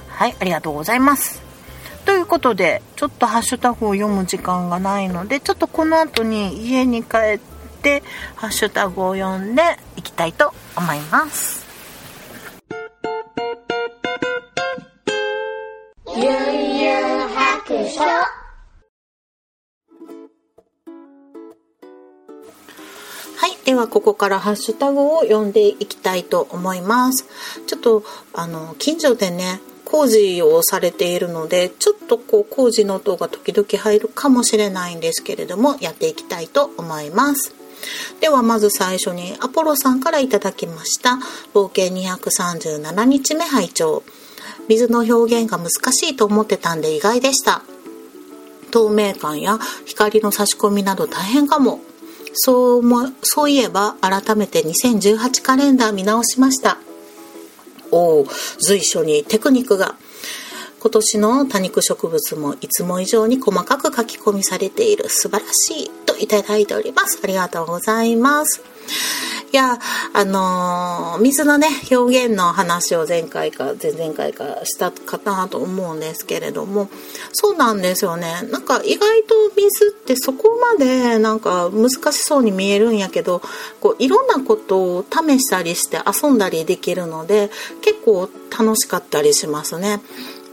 [0.10, 0.36] はい。
[0.38, 1.45] ありがとうございます。
[2.06, 7.40] ということでちょっとハッシュタグを読む時間がないのでちょっとこの後に家に帰っ
[7.82, 8.04] て
[8.36, 9.62] ハッシュタグを読んで
[9.98, 11.66] いきたいと思います
[16.16, 16.92] ゆんゆ
[17.26, 18.04] ん白書
[23.38, 23.58] はい。
[23.66, 27.26] では、ここからハッシュタグを読んでいきたいと思います。
[27.68, 29.60] ちょっと、あの、近所でね、
[29.96, 37.56] 工事をされているので、ちょっとこう、工事の音が時々入るかもしれないんですけれども、やっていきたいと思います。
[38.20, 41.20] ではまず最初にアポロさんからいただきました
[41.54, 44.04] 冒険237日目拝聴。
[44.68, 47.62] 水の表現が難しいと思ってたんで意外でした。
[48.72, 51.80] 透明感や光の差し込みなど大変かも。
[52.34, 56.80] そうもそういえば改めて2018カレンダー見直しました。
[58.60, 59.96] 随所にテクニックが。
[60.80, 65.10] 今年の多肉植物もいつも以上に細かく書き込みされている。
[65.10, 67.20] 素晴らしいといただいております。
[67.24, 68.62] ありがとうございます。
[69.52, 69.80] や、
[70.14, 76.90] あのー、水のね、表現の話を前回か前々回かしたかなと思うんですけれども、
[77.32, 78.42] そうなんですよね。
[78.52, 83.42] なんか意外と水ってそこまでなんか難しそうに見えるんやけど、
[83.80, 87.50] こういろんなことを試したりして遊んだりできるので、
[87.82, 90.02] 結構楽しかったりしますね。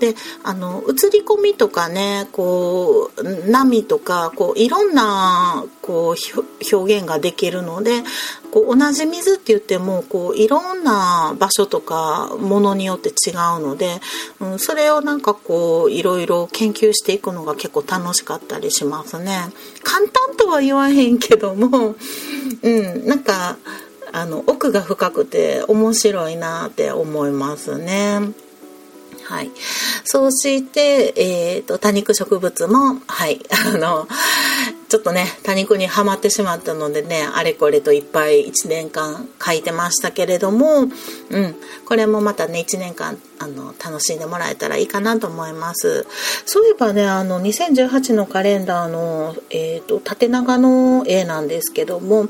[0.02, 8.02] であの映り込みとかねこう波とかこういろんなこう表現ができるので
[8.52, 14.00] こう同じ水って言ってもこういろんな場所とかものによって違うので、
[14.40, 19.52] うん、それをなんかこういろいろ研究していくのが結構楽しかったりしますね。
[19.84, 21.94] 簡単とは言わへんけども、
[22.62, 23.56] うん、なんか
[24.12, 28.32] あの奥が深くて面白いなって思いますね。
[29.24, 29.50] はい。
[30.04, 34.08] そして、えっ、ー、と、多肉植物も、はい、あの、
[34.92, 40.90] ちょっとね、多肉にはまってしまったのでね、あれこれといっぱい1年間書いてましたけれども、うん、
[41.86, 46.06] これもまたね、1年間、あの、楽しんでもらえたらいいかなと思います。
[46.44, 52.28] そういえばね、あの、2018のカレンダーの、えっ、ー、と、縦長の絵なんですけども、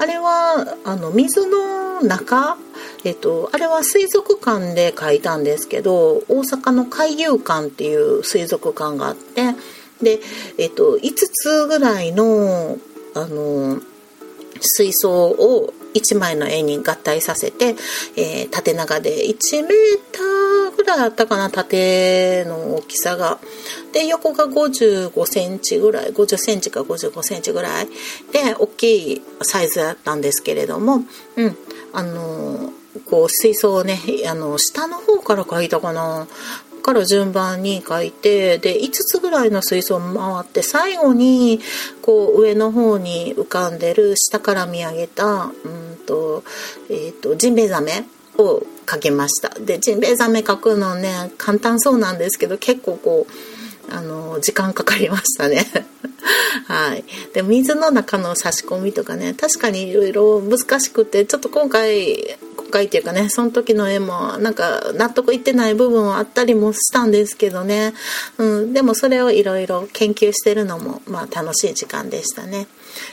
[0.00, 2.56] あれは、あの、水の中、
[3.04, 9.54] えっと、あれは水族館で書いたんですけど大阪の海遊館っていう水族館があって
[10.02, 10.20] で、
[10.58, 12.78] えっと、5つぐらいの
[13.14, 13.80] あの
[14.60, 17.74] 水槽を1枚の絵に合体させて、
[18.16, 19.72] えー、縦長で1メー
[20.12, 23.38] ターぐらいあったかな縦の大きさが。
[23.92, 27.86] で横が55センチぐらい50センチか55センチぐらい。
[28.32, 31.02] で大きいサイズだったんですけれども
[31.36, 31.56] うん
[31.92, 32.72] あの
[33.10, 36.28] こう水槽をねあの下の方から描いたかな。
[36.80, 41.60] から順番に書いてで5つぐらいの水槽を回って最後に
[42.02, 46.42] こう上の方に浮かんでる下から見上げたうんと,、
[46.88, 48.04] えーと、ジンベエザメ
[48.36, 55.66] を描きましたでジンベエザメ描くのね簡単そうなんですけど結構こうあの時間かかりましたね
[56.66, 57.04] はい。
[57.32, 62.36] で、水の中の差し込みとかね、確かにいろいろ難しくて、ちょっと今回、
[62.70, 67.92] 回っていうかねその時の絵もなんか納得いってない部分はあったりもしたんですけどね、
[68.38, 72.66] うん、でもそれをいろいろ研究してるのもまあ楽しい時間でしたね。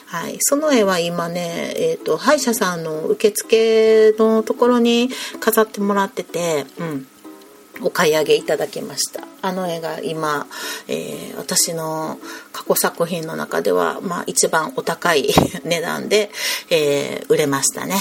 [0.08, 7.08] はい、その絵は今ね、えーと、歯医者さんの受付のところに飾ってもらってて、うん、
[7.82, 9.24] お買い上げいただきました。
[9.42, 10.48] あの絵が今、
[10.88, 12.20] えー、私の
[12.52, 15.30] 過去作品の中では、まあ、一番お高い
[15.64, 16.32] 値段で、
[16.70, 17.98] えー、売れましたね。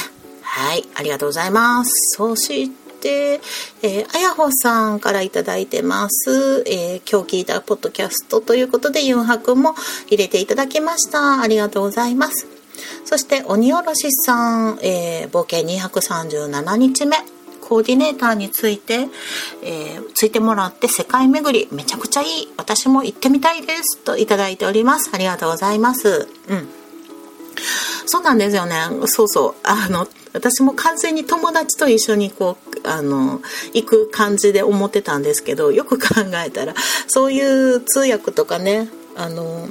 [0.49, 2.15] はい、ありがとうございます。
[2.17, 2.71] そし
[3.01, 3.41] て、
[3.83, 9.75] えー、あやほさんから頂いてます、えー、今日聞いたポッドキャストということでユンハ君も
[10.07, 11.43] 入れていただきました。
[11.43, 12.47] ありがとうございます。
[13.05, 17.17] そして鬼おろしさん、えー、冒険237日目
[17.61, 19.09] コーディネーターについて、
[19.63, 22.29] えー、ついてもらって世界巡りめちゃくちゃいい。
[22.57, 23.99] 私も行ってみたいです。
[23.99, 25.11] といただいております。
[25.13, 26.29] ありがとうございます。
[26.49, 26.69] うん。
[28.07, 28.77] そうなんですよね。
[29.07, 29.55] そうそう。
[29.65, 30.07] あの
[30.37, 33.41] 私も完全に友達と一緒にこうあの
[33.73, 36.75] 行く感じで思ってたんですけどよく考えたら
[37.07, 39.69] そういう通訳とかねあの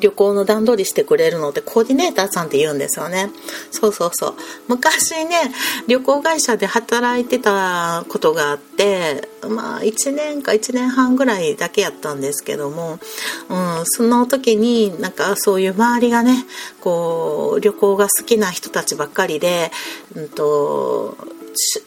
[0.00, 3.30] 旅行の段取りしてくれるのでコーディネーターさんって言うんですよね。
[3.70, 4.34] そうそうそう。
[4.68, 5.52] 昔ね
[5.86, 12.98] 旅行会社で働いてたことがあってまあ1年か1年半ぐらいだけやったんですけども、
[13.48, 16.44] うん、その時になんかそういう周りがね
[16.80, 19.70] こう旅行が好きな人たちばっかりで、
[20.14, 21.16] うんと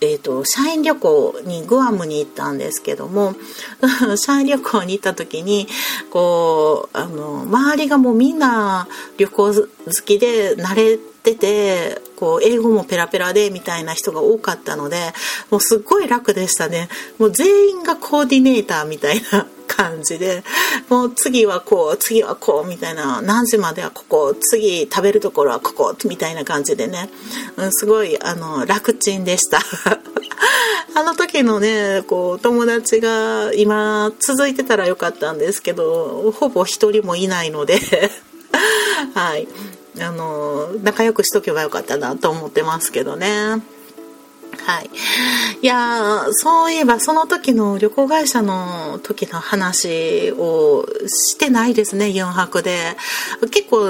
[0.02, 3.36] えーと、社員旅行にグアムに行ったんですけども
[4.18, 5.68] 社員旅行に行った時に
[6.10, 8.88] こうあの周りがもうみんな
[9.18, 15.14] 旅行好きで慣れててこう英語もペラペラでみたいな人が多かったので
[15.50, 16.90] もうすっごい楽でしたね。
[17.18, 20.44] もう全員がコーディネーターみたいな感じで
[20.90, 27.10] もう次はこう次はこうみたいな何時まではここ次食べるところはここみたいな感じでね、
[27.58, 29.60] うん、すごいあの楽ちんでした。
[30.96, 37.80] あの時のねこう友達が今続いてたらよかったんですけどほぼ一人もいないので。
[39.16, 39.48] はい。
[40.00, 43.62] あの仲良くしとけばよかったなと思ってますけどね
[44.66, 44.90] はい。
[45.62, 52.96] いやそういえばその時の旅行会社の時の話をしてないですね、4泊で。
[53.52, 53.88] 結構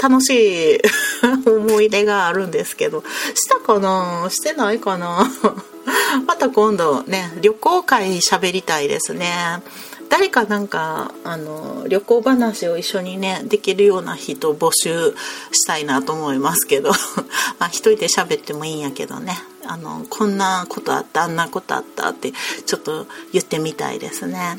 [0.00, 0.80] 楽しい
[1.46, 3.04] 思い出があるんですけど、
[3.34, 4.28] したかな？
[4.30, 5.30] してないかな？
[6.26, 9.62] また今度ね、旅行会喋りたいですね。
[10.12, 15.14] 誰かなんかあの旅行話を一緒にねできるような人を募集
[15.52, 16.90] したいなと思いますけど
[17.58, 22.34] まあ一人で喋ってもいいんやけどねあのこんなことあったあんなことあったって
[22.66, 24.58] ちょっと言ってみたいですね。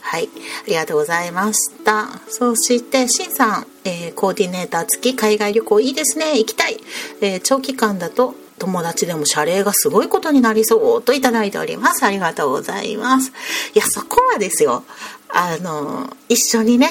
[0.00, 0.28] はい、
[0.64, 2.08] ありがとうございました。
[2.28, 6.36] そして、しんさん、えー、コーディネーター付き海外旅行いいですね。
[6.38, 6.80] 行きたい。
[7.20, 12.04] えー、長期間だと友達でも謝礼がすごいことになりそうといただいております。
[12.04, 13.32] ありがとうございます。
[13.74, 14.84] いや、そこはですよ。
[15.30, 16.90] あの、一緒にね、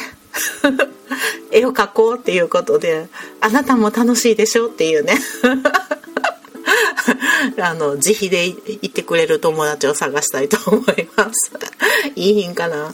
[1.51, 3.07] 絵を描こうっていうことで、
[3.39, 5.19] あなたも楽しいでしょっていうね。
[7.61, 11.51] あの、自費で行ってくれる友達を探したいと思います。
[12.15, 12.93] いいんかな。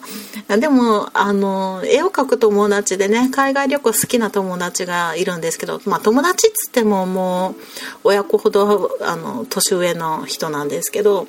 [0.58, 7.62] でも、あの、絵を描く友達でね、海外旅行好きな友達がいるんですけど、まあ友達っつってももう、
[8.06, 11.28] 親子ほど、あの、年上の人なんですけど、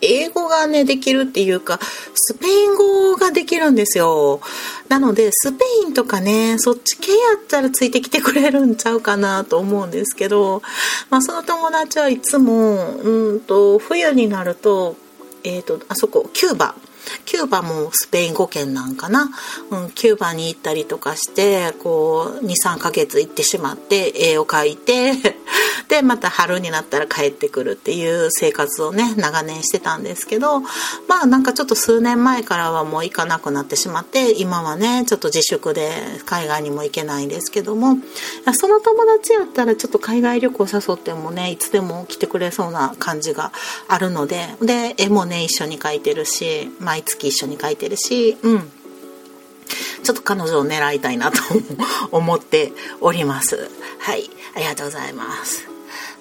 [0.00, 1.78] 英語がね、できるっていうか、
[2.14, 4.40] スペイン語ができるんですよ。
[4.88, 10.62] なので、スペインとかね、そっち系やったらついてきてくれるんちゃうかなと思うんですけど、
[11.10, 14.96] まあ、その友達はいつも、うんと、冬になると、
[15.44, 16.74] えっ、ー、と、あそこ、キューバ。
[17.24, 19.30] キューバもスペイン語圏なんかな、
[19.70, 25.12] うん、キューバに行ったりとかしてこう23ヶ月行ってしまって絵を描いて
[25.88, 35.92] でまた春になったら帰ってくるっていう生活をね長年してたんですけどまあなんかちょっと数年前からはもう行かなくなってしまって今はねちょっと自粛で
[36.24, 37.98] 海外にも行けないんですけども
[38.54, 43.52] その友達やったらちょっと海外旅行誘ってもねいつでも来てくれそうな感じが
[43.88, 48.70] あるのでで絵もね一緒に描いてるしまあ毎月一緒に描いてるしうん
[50.02, 51.38] ちょっと彼女を狙いたいなと
[52.12, 53.68] 思っております。
[53.98, 54.30] はい。
[54.54, 55.66] ありがとうございます。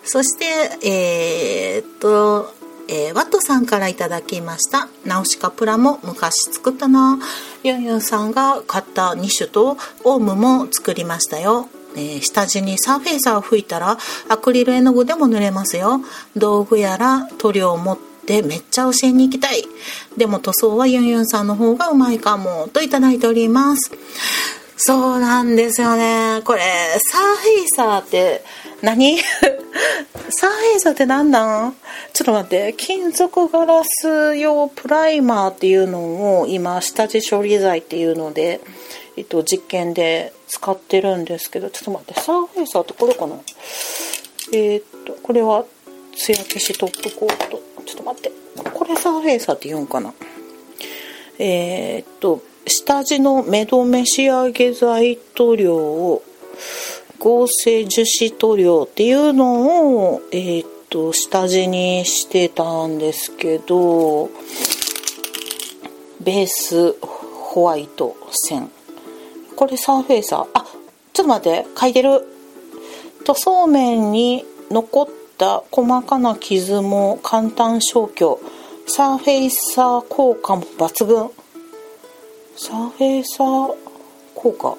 [0.03, 2.51] そして、えー、っと、
[2.87, 4.87] えー、ワットさんからいただきました。
[5.05, 7.19] ナウシカプラも昔作ったな。
[7.61, 11.69] ユンユンさんが買った2種とオウムも作りましたよ。
[11.95, 13.99] えー、下地にサーフェイサーを吹いたら
[14.29, 16.01] アクリル絵の具でも塗れますよ。
[16.35, 19.63] 道具やら塗料を持ってめっちゃ教えに行きたい。
[20.17, 22.67] でも塗装はユンユンさんの方がうまいかも。
[22.73, 23.91] といただいております。
[24.77, 26.41] そうなんですよね。
[26.43, 26.61] これ、
[26.99, 28.43] サーフェイサーって
[28.81, 29.17] 何？
[30.29, 31.75] サーフェイサーって何なん？
[32.11, 32.73] ちょっと待って。
[32.77, 38.59] 金属ガラス用プライマーっていうのを今、下地処理剤っていうので、
[39.15, 42.19] えっと、実験で使ってるんですけど、ちょっと待って。
[42.19, 43.35] サーフェイサーってこれかな？
[44.51, 45.63] えー、っと、これは、
[46.17, 47.61] 艶消しトップコート。
[47.85, 48.31] ちょっと待って。
[48.73, 50.13] これサーフェイサーって言うんかな？
[51.39, 56.23] えー、っと、下地の目止め仕上げ剤塗料を
[57.19, 64.29] 合成樹脂塗料っていうのを、えー、っと下地にしてたんですけど
[66.21, 68.69] ベースホワイト1000。
[69.55, 70.65] これサーフェイサーあ
[71.13, 71.65] ちょっと待って。
[71.79, 72.27] 書いてる。
[73.25, 75.07] 塗装面に残っ
[75.37, 78.39] た細かな傷も簡単消去。
[78.87, 81.29] サーフェイサー効果も抜群。
[82.55, 83.75] サーフェイサー
[84.35, 84.77] 効果？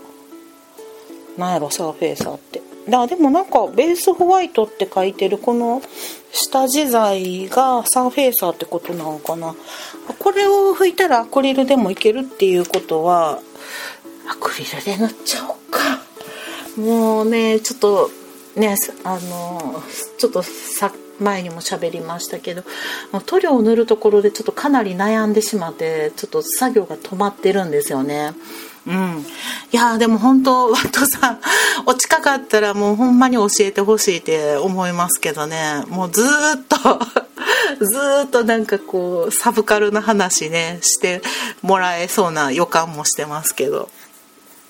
[1.36, 2.62] なんやろサーフェイサーって。
[2.88, 5.82] だでもなんかベースホワイトって書いてるこの
[6.30, 9.56] 下地材がサーフェイサーってことなのかな。
[10.20, 13.40] これを拭いたらアクリルでもいけるっていうことは
[14.30, 15.80] アクリルで塗っちゃおうか。
[16.80, 18.10] もうねちょっと
[18.56, 19.82] ねあの
[20.18, 22.62] ちょっとさ前にも喋りましたけど
[23.26, 28.32] 塗料を塗るところでちょっとかなり悩んでしまってちょっと作業が止まってるんですよね
[28.86, 29.24] うん。
[29.72, 31.40] いやでも本当、ワットさん、
[31.86, 35.82] お近かったらもうほんまに教えてほしいって思いますけどね。
[35.88, 36.26] もうずっ
[36.68, 37.00] と
[37.84, 41.20] ずっとなんかこう、サブカルな話ね、して
[41.62, 43.90] もらえそうな予感もしてますけど。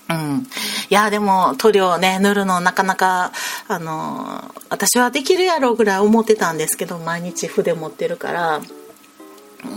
[0.08, 0.46] うん。
[0.88, 3.32] いや、でも、塗料ね、塗るのなかなか、
[3.66, 8.60] あの、私はできるやろうぐらい思ってたんですけど、毎日筆持ってるから、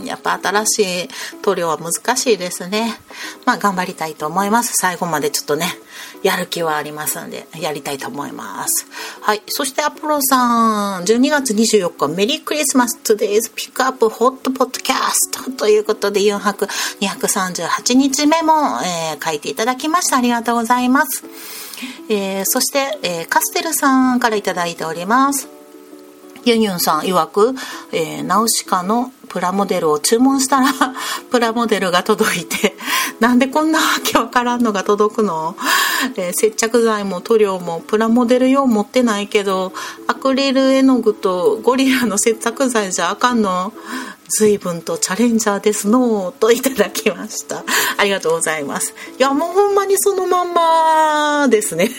[0.06, 1.08] やっぱ新しい
[1.42, 3.00] 塗料は難しいですね。
[3.46, 4.74] まあ頑張りたいと思います。
[4.76, 5.68] 最後までちょっとね、
[6.24, 8.88] やる気はありますんで、やりたいと思います。
[9.22, 9.42] はい。
[9.48, 18.54] そしてアポロさん、12月24日、メリークリスマス Today's Pick Up Hot Podcast ということで、4泊238日目も、
[18.84, 20.18] えー、書いていただきました。
[20.18, 21.24] ありがとうございます。
[22.10, 25.59] えー、そして、えー、カステルさんからいただいております。
[26.50, 27.54] ユニュンさん曰く、
[27.92, 30.68] えー、ナウシカのプラモデルを注文したら
[31.30, 32.76] プラモデルが届いて
[33.20, 35.56] なんでこんなわけわからんのが届くの、
[36.16, 39.72] えー、接着剤も塗料もプラモデル用持ってないけど
[40.08, 43.72] アクリル絵の具とゴリラの接着剤じゃあかんの？
[44.32, 46.34] 随分とチャレンジャーですの？
[46.40, 47.64] といただきました。
[47.98, 48.94] ありがとうございます。
[49.18, 51.90] いやもうほんまにそのまんまですね。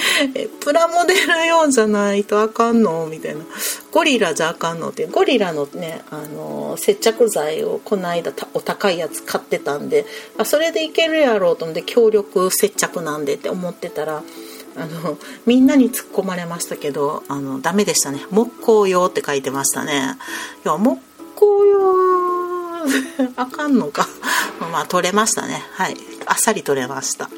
[0.34, 3.06] えプラモデル用じゃないとあかんの？
[3.06, 3.44] みたいな。
[3.90, 5.06] ゴリラじゃあかんのって。
[5.06, 10.06] ゴリラのねあの接着剤をこの間お高いやつ買ってたんで
[10.38, 14.22] あそれでいけるやろうと思って強力接着なんでって思ってたら
[14.76, 18.24] あのみんなに突っ込まれましたけどあのダメでしたね。
[18.30, 20.16] 木工用って書いてましたね。
[20.64, 21.00] いや木
[21.34, 21.80] 工用
[23.36, 24.08] あかんのか。
[24.72, 25.62] まあ取れましたね。
[25.72, 25.96] はい。
[26.26, 27.28] あっさり取れました。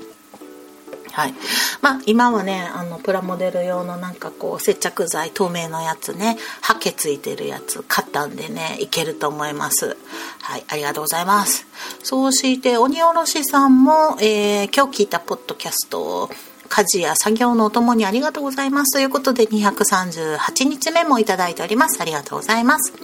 [1.12, 1.34] はい。
[1.80, 9.96] まあ、今はね、あの、プラモデル用のなんかこう、接着剤透明のやつね、ハケついてるやつ買ったんでね、いけると思います。
[10.40, 11.66] はい、ありがとうございます。
[12.02, 16.30] そうして、鬼おろしさんも、えー、今日聞いたポッドキャスト
[16.72, 18.94] 家事や作業のお供にありがとうございます。
[18.94, 22.00] ということで、238日目もいただいております。
[22.00, 22.94] ありがとうございます。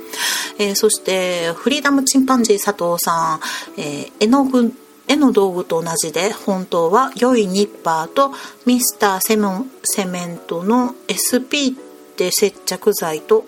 [0.59, 3.41] えー、そして、フリーダムチンパンジー佐藤さん、
[3.77, 4.73] えー、絵の具
[5.09, 8.31] 絵の道具と同じで本当は良いニッパーと
[8.67, 11.75] ミスターセモンセメントの SP っ
[12.17, 13.45] て接着剤と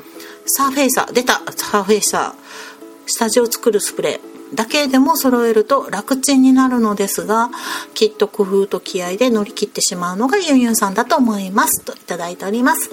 [0.46, 7.50] サーフェイサー出たサーフェイサー下地を作るスプレーだけでも揃えると楽ちんになるのですが
[7.94, 11.84] きっと工夫と気合で乗り切ってしまうのがユンユンさんだと思います。
[11.84, 12.90] といただいております。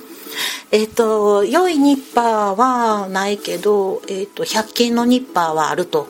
[0.72, 6.10] えっ、ー、と良いニッパーはないけど、えっ、ー、と100均のニッパーはあると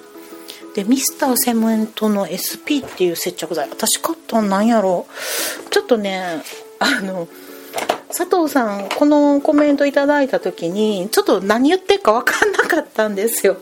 [0.78, 3.68] でミスターセメントの SP っていう接着剤。
[3.68, 5.08] 私買ったんなんやろ。
[5.72, 6.44] ちょっとね
[6.78, 7.28] あの
[8.10, 13.58] 佐藤さんこのコメントいただいた時にちょっと何言ってるか分かんなかったんですよ。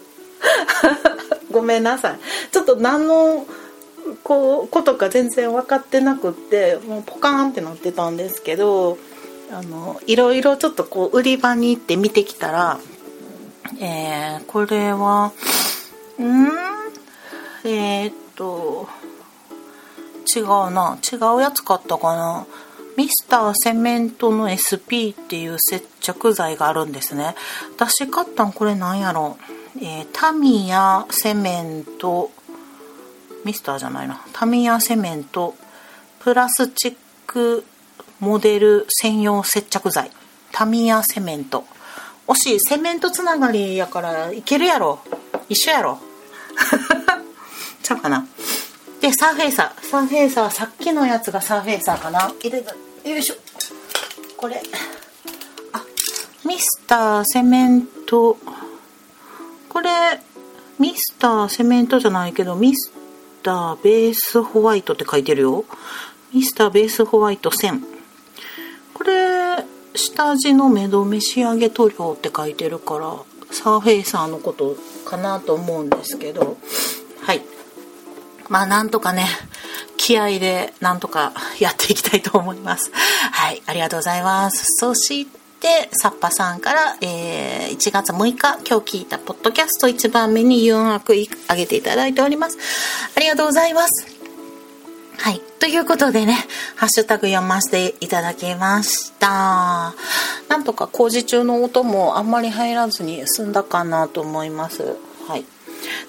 [1.51, 2.19] ごめんなさい。
[2.51, 3.45] ちょっと何の
[4.25, 8.97] こうことか全然分かってなくってもうポカーンってなってたんですけど
[9.53, 12.77] あのいろいろちょっとこう売り場に行って見てきたら
[13.79, 15.31] えー、これは
[16.19, 16.74] うん？
[17.65, 18.87] えー、っと
[20.35, 20.97] 違うな。
[21.01, 22.45] 違うやつ買ったかな。
[22.95, 27.35] ミスターセメントの SP っていう接着剤があるんですね。
[27.75, 29.37] 私買ったんこれなんやろ。
[29.81, 32.31] えー、タミヤセメント。
[33.43, 34.23] ミスターじゃないな。
[34.31, 35.55] タミヤセメント。
[36.19, 36.95] プラスチッ
[37.25, 37.65] ク
[38.19, 40.11] モデル専用接着剤。
[40.51, 41.65] タミヤセメント。
[42.27, 42.59] 惜しい。
[42.59, 44.99] セメントつながりやからいけるやろ。
[45.49, 45.99] 一緒やろ。
[47.85, 48.25] ちゃうかな。
[48.99, 49.85] でサーフェイサー。
[49.85, 52.33] サーフェイサーさっきのやつがサーフェイサーかな。
[52.41, 52.73] 入れた
[53.07, 53.35] よいしょ。
[54.35, 54.61] これ。
[55.73, 55.83] あ
[56.47, 58.37] ミスターセメント。
[59.69, 59.89] これ
[60.79, 62.91] ミスターセメントじゃないけどミス
[63.43, 65.65] ターベースホワイトって書いてるよ。
[66.33, 67.81] ミスターベースホワイト1000
[68.93, 69.63] これ
[69.95, 73.15] 下地の目止め仕上げ塗料って書いてるから
[73.51, 74.75] サーフェイサーのこと
[75.05, 76.41] かなと思うんですけど。
[76.41, 76.55] はい
[78.49, 79.27] まあなんとかね
[79.97, 91.13] 気合でなんとかやっていきたいと思いますはいありがとうございますそしてサッパさんから、えー、1月6日今日聞いたポッドキャスト1番目に4枠
[91.47, 92.57] あげていただいております
[93.15, 94.15] ありがとうございます
[95.17, 95.41] はい。
[95.59, 96.35] ということでね、
[96.75, 99.93] ハッシュタグ読ませていただきました。
[100.49, 104.97] なんとか工事中の音もあんまり入らずに済んだかなと思います。
[105.27, 105.45] はい。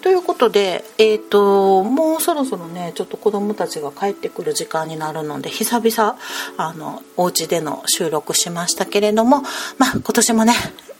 [0.02, 6.16] ということで、え、ー、と、もうそろそろね、ちょっと子供たちが帰ってくる時間になるので、久々、
[6.56, 9.42] あの、お家での収録しましたけれども、
[9.78, 10.54] まあ、今年もね、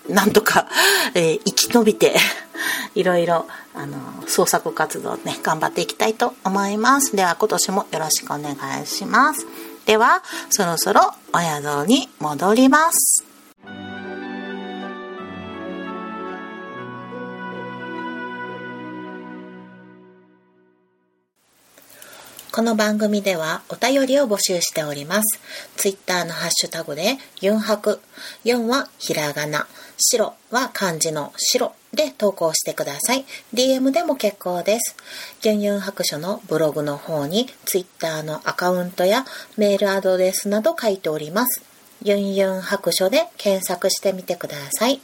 [0.09, 0.69] なんとか、
[1.15, 2.17] えー、生き延びて、
[2.95, 3.97] いろいろ、あの、
[4.27, 7.15] 創作活動ね、頑張っていきたいと思います。
[7.17, 9.47] では、今年もよろしくお願いします。
[9.85, 13.25] では、そろそろお宿に戻ります。
[22.57, 25.39] この番組ではお便りを募集しております。
[25.77, 28.01] ツイッターのハッシュタグでユンハク。
[28.47, 29.67] 4はひらがな。
[29.99, 33.27] 白は漢字の白で投稿してください。
[33.53, 34.97] DM でも結構です。
[35.43, 39.27] ユンユン白書のブログの方にツイッターのアカウントや
[39.59, 41.63] メールアドレスなど書いております。
[42.03, 45.03] ユンユン白書で検索してみてください。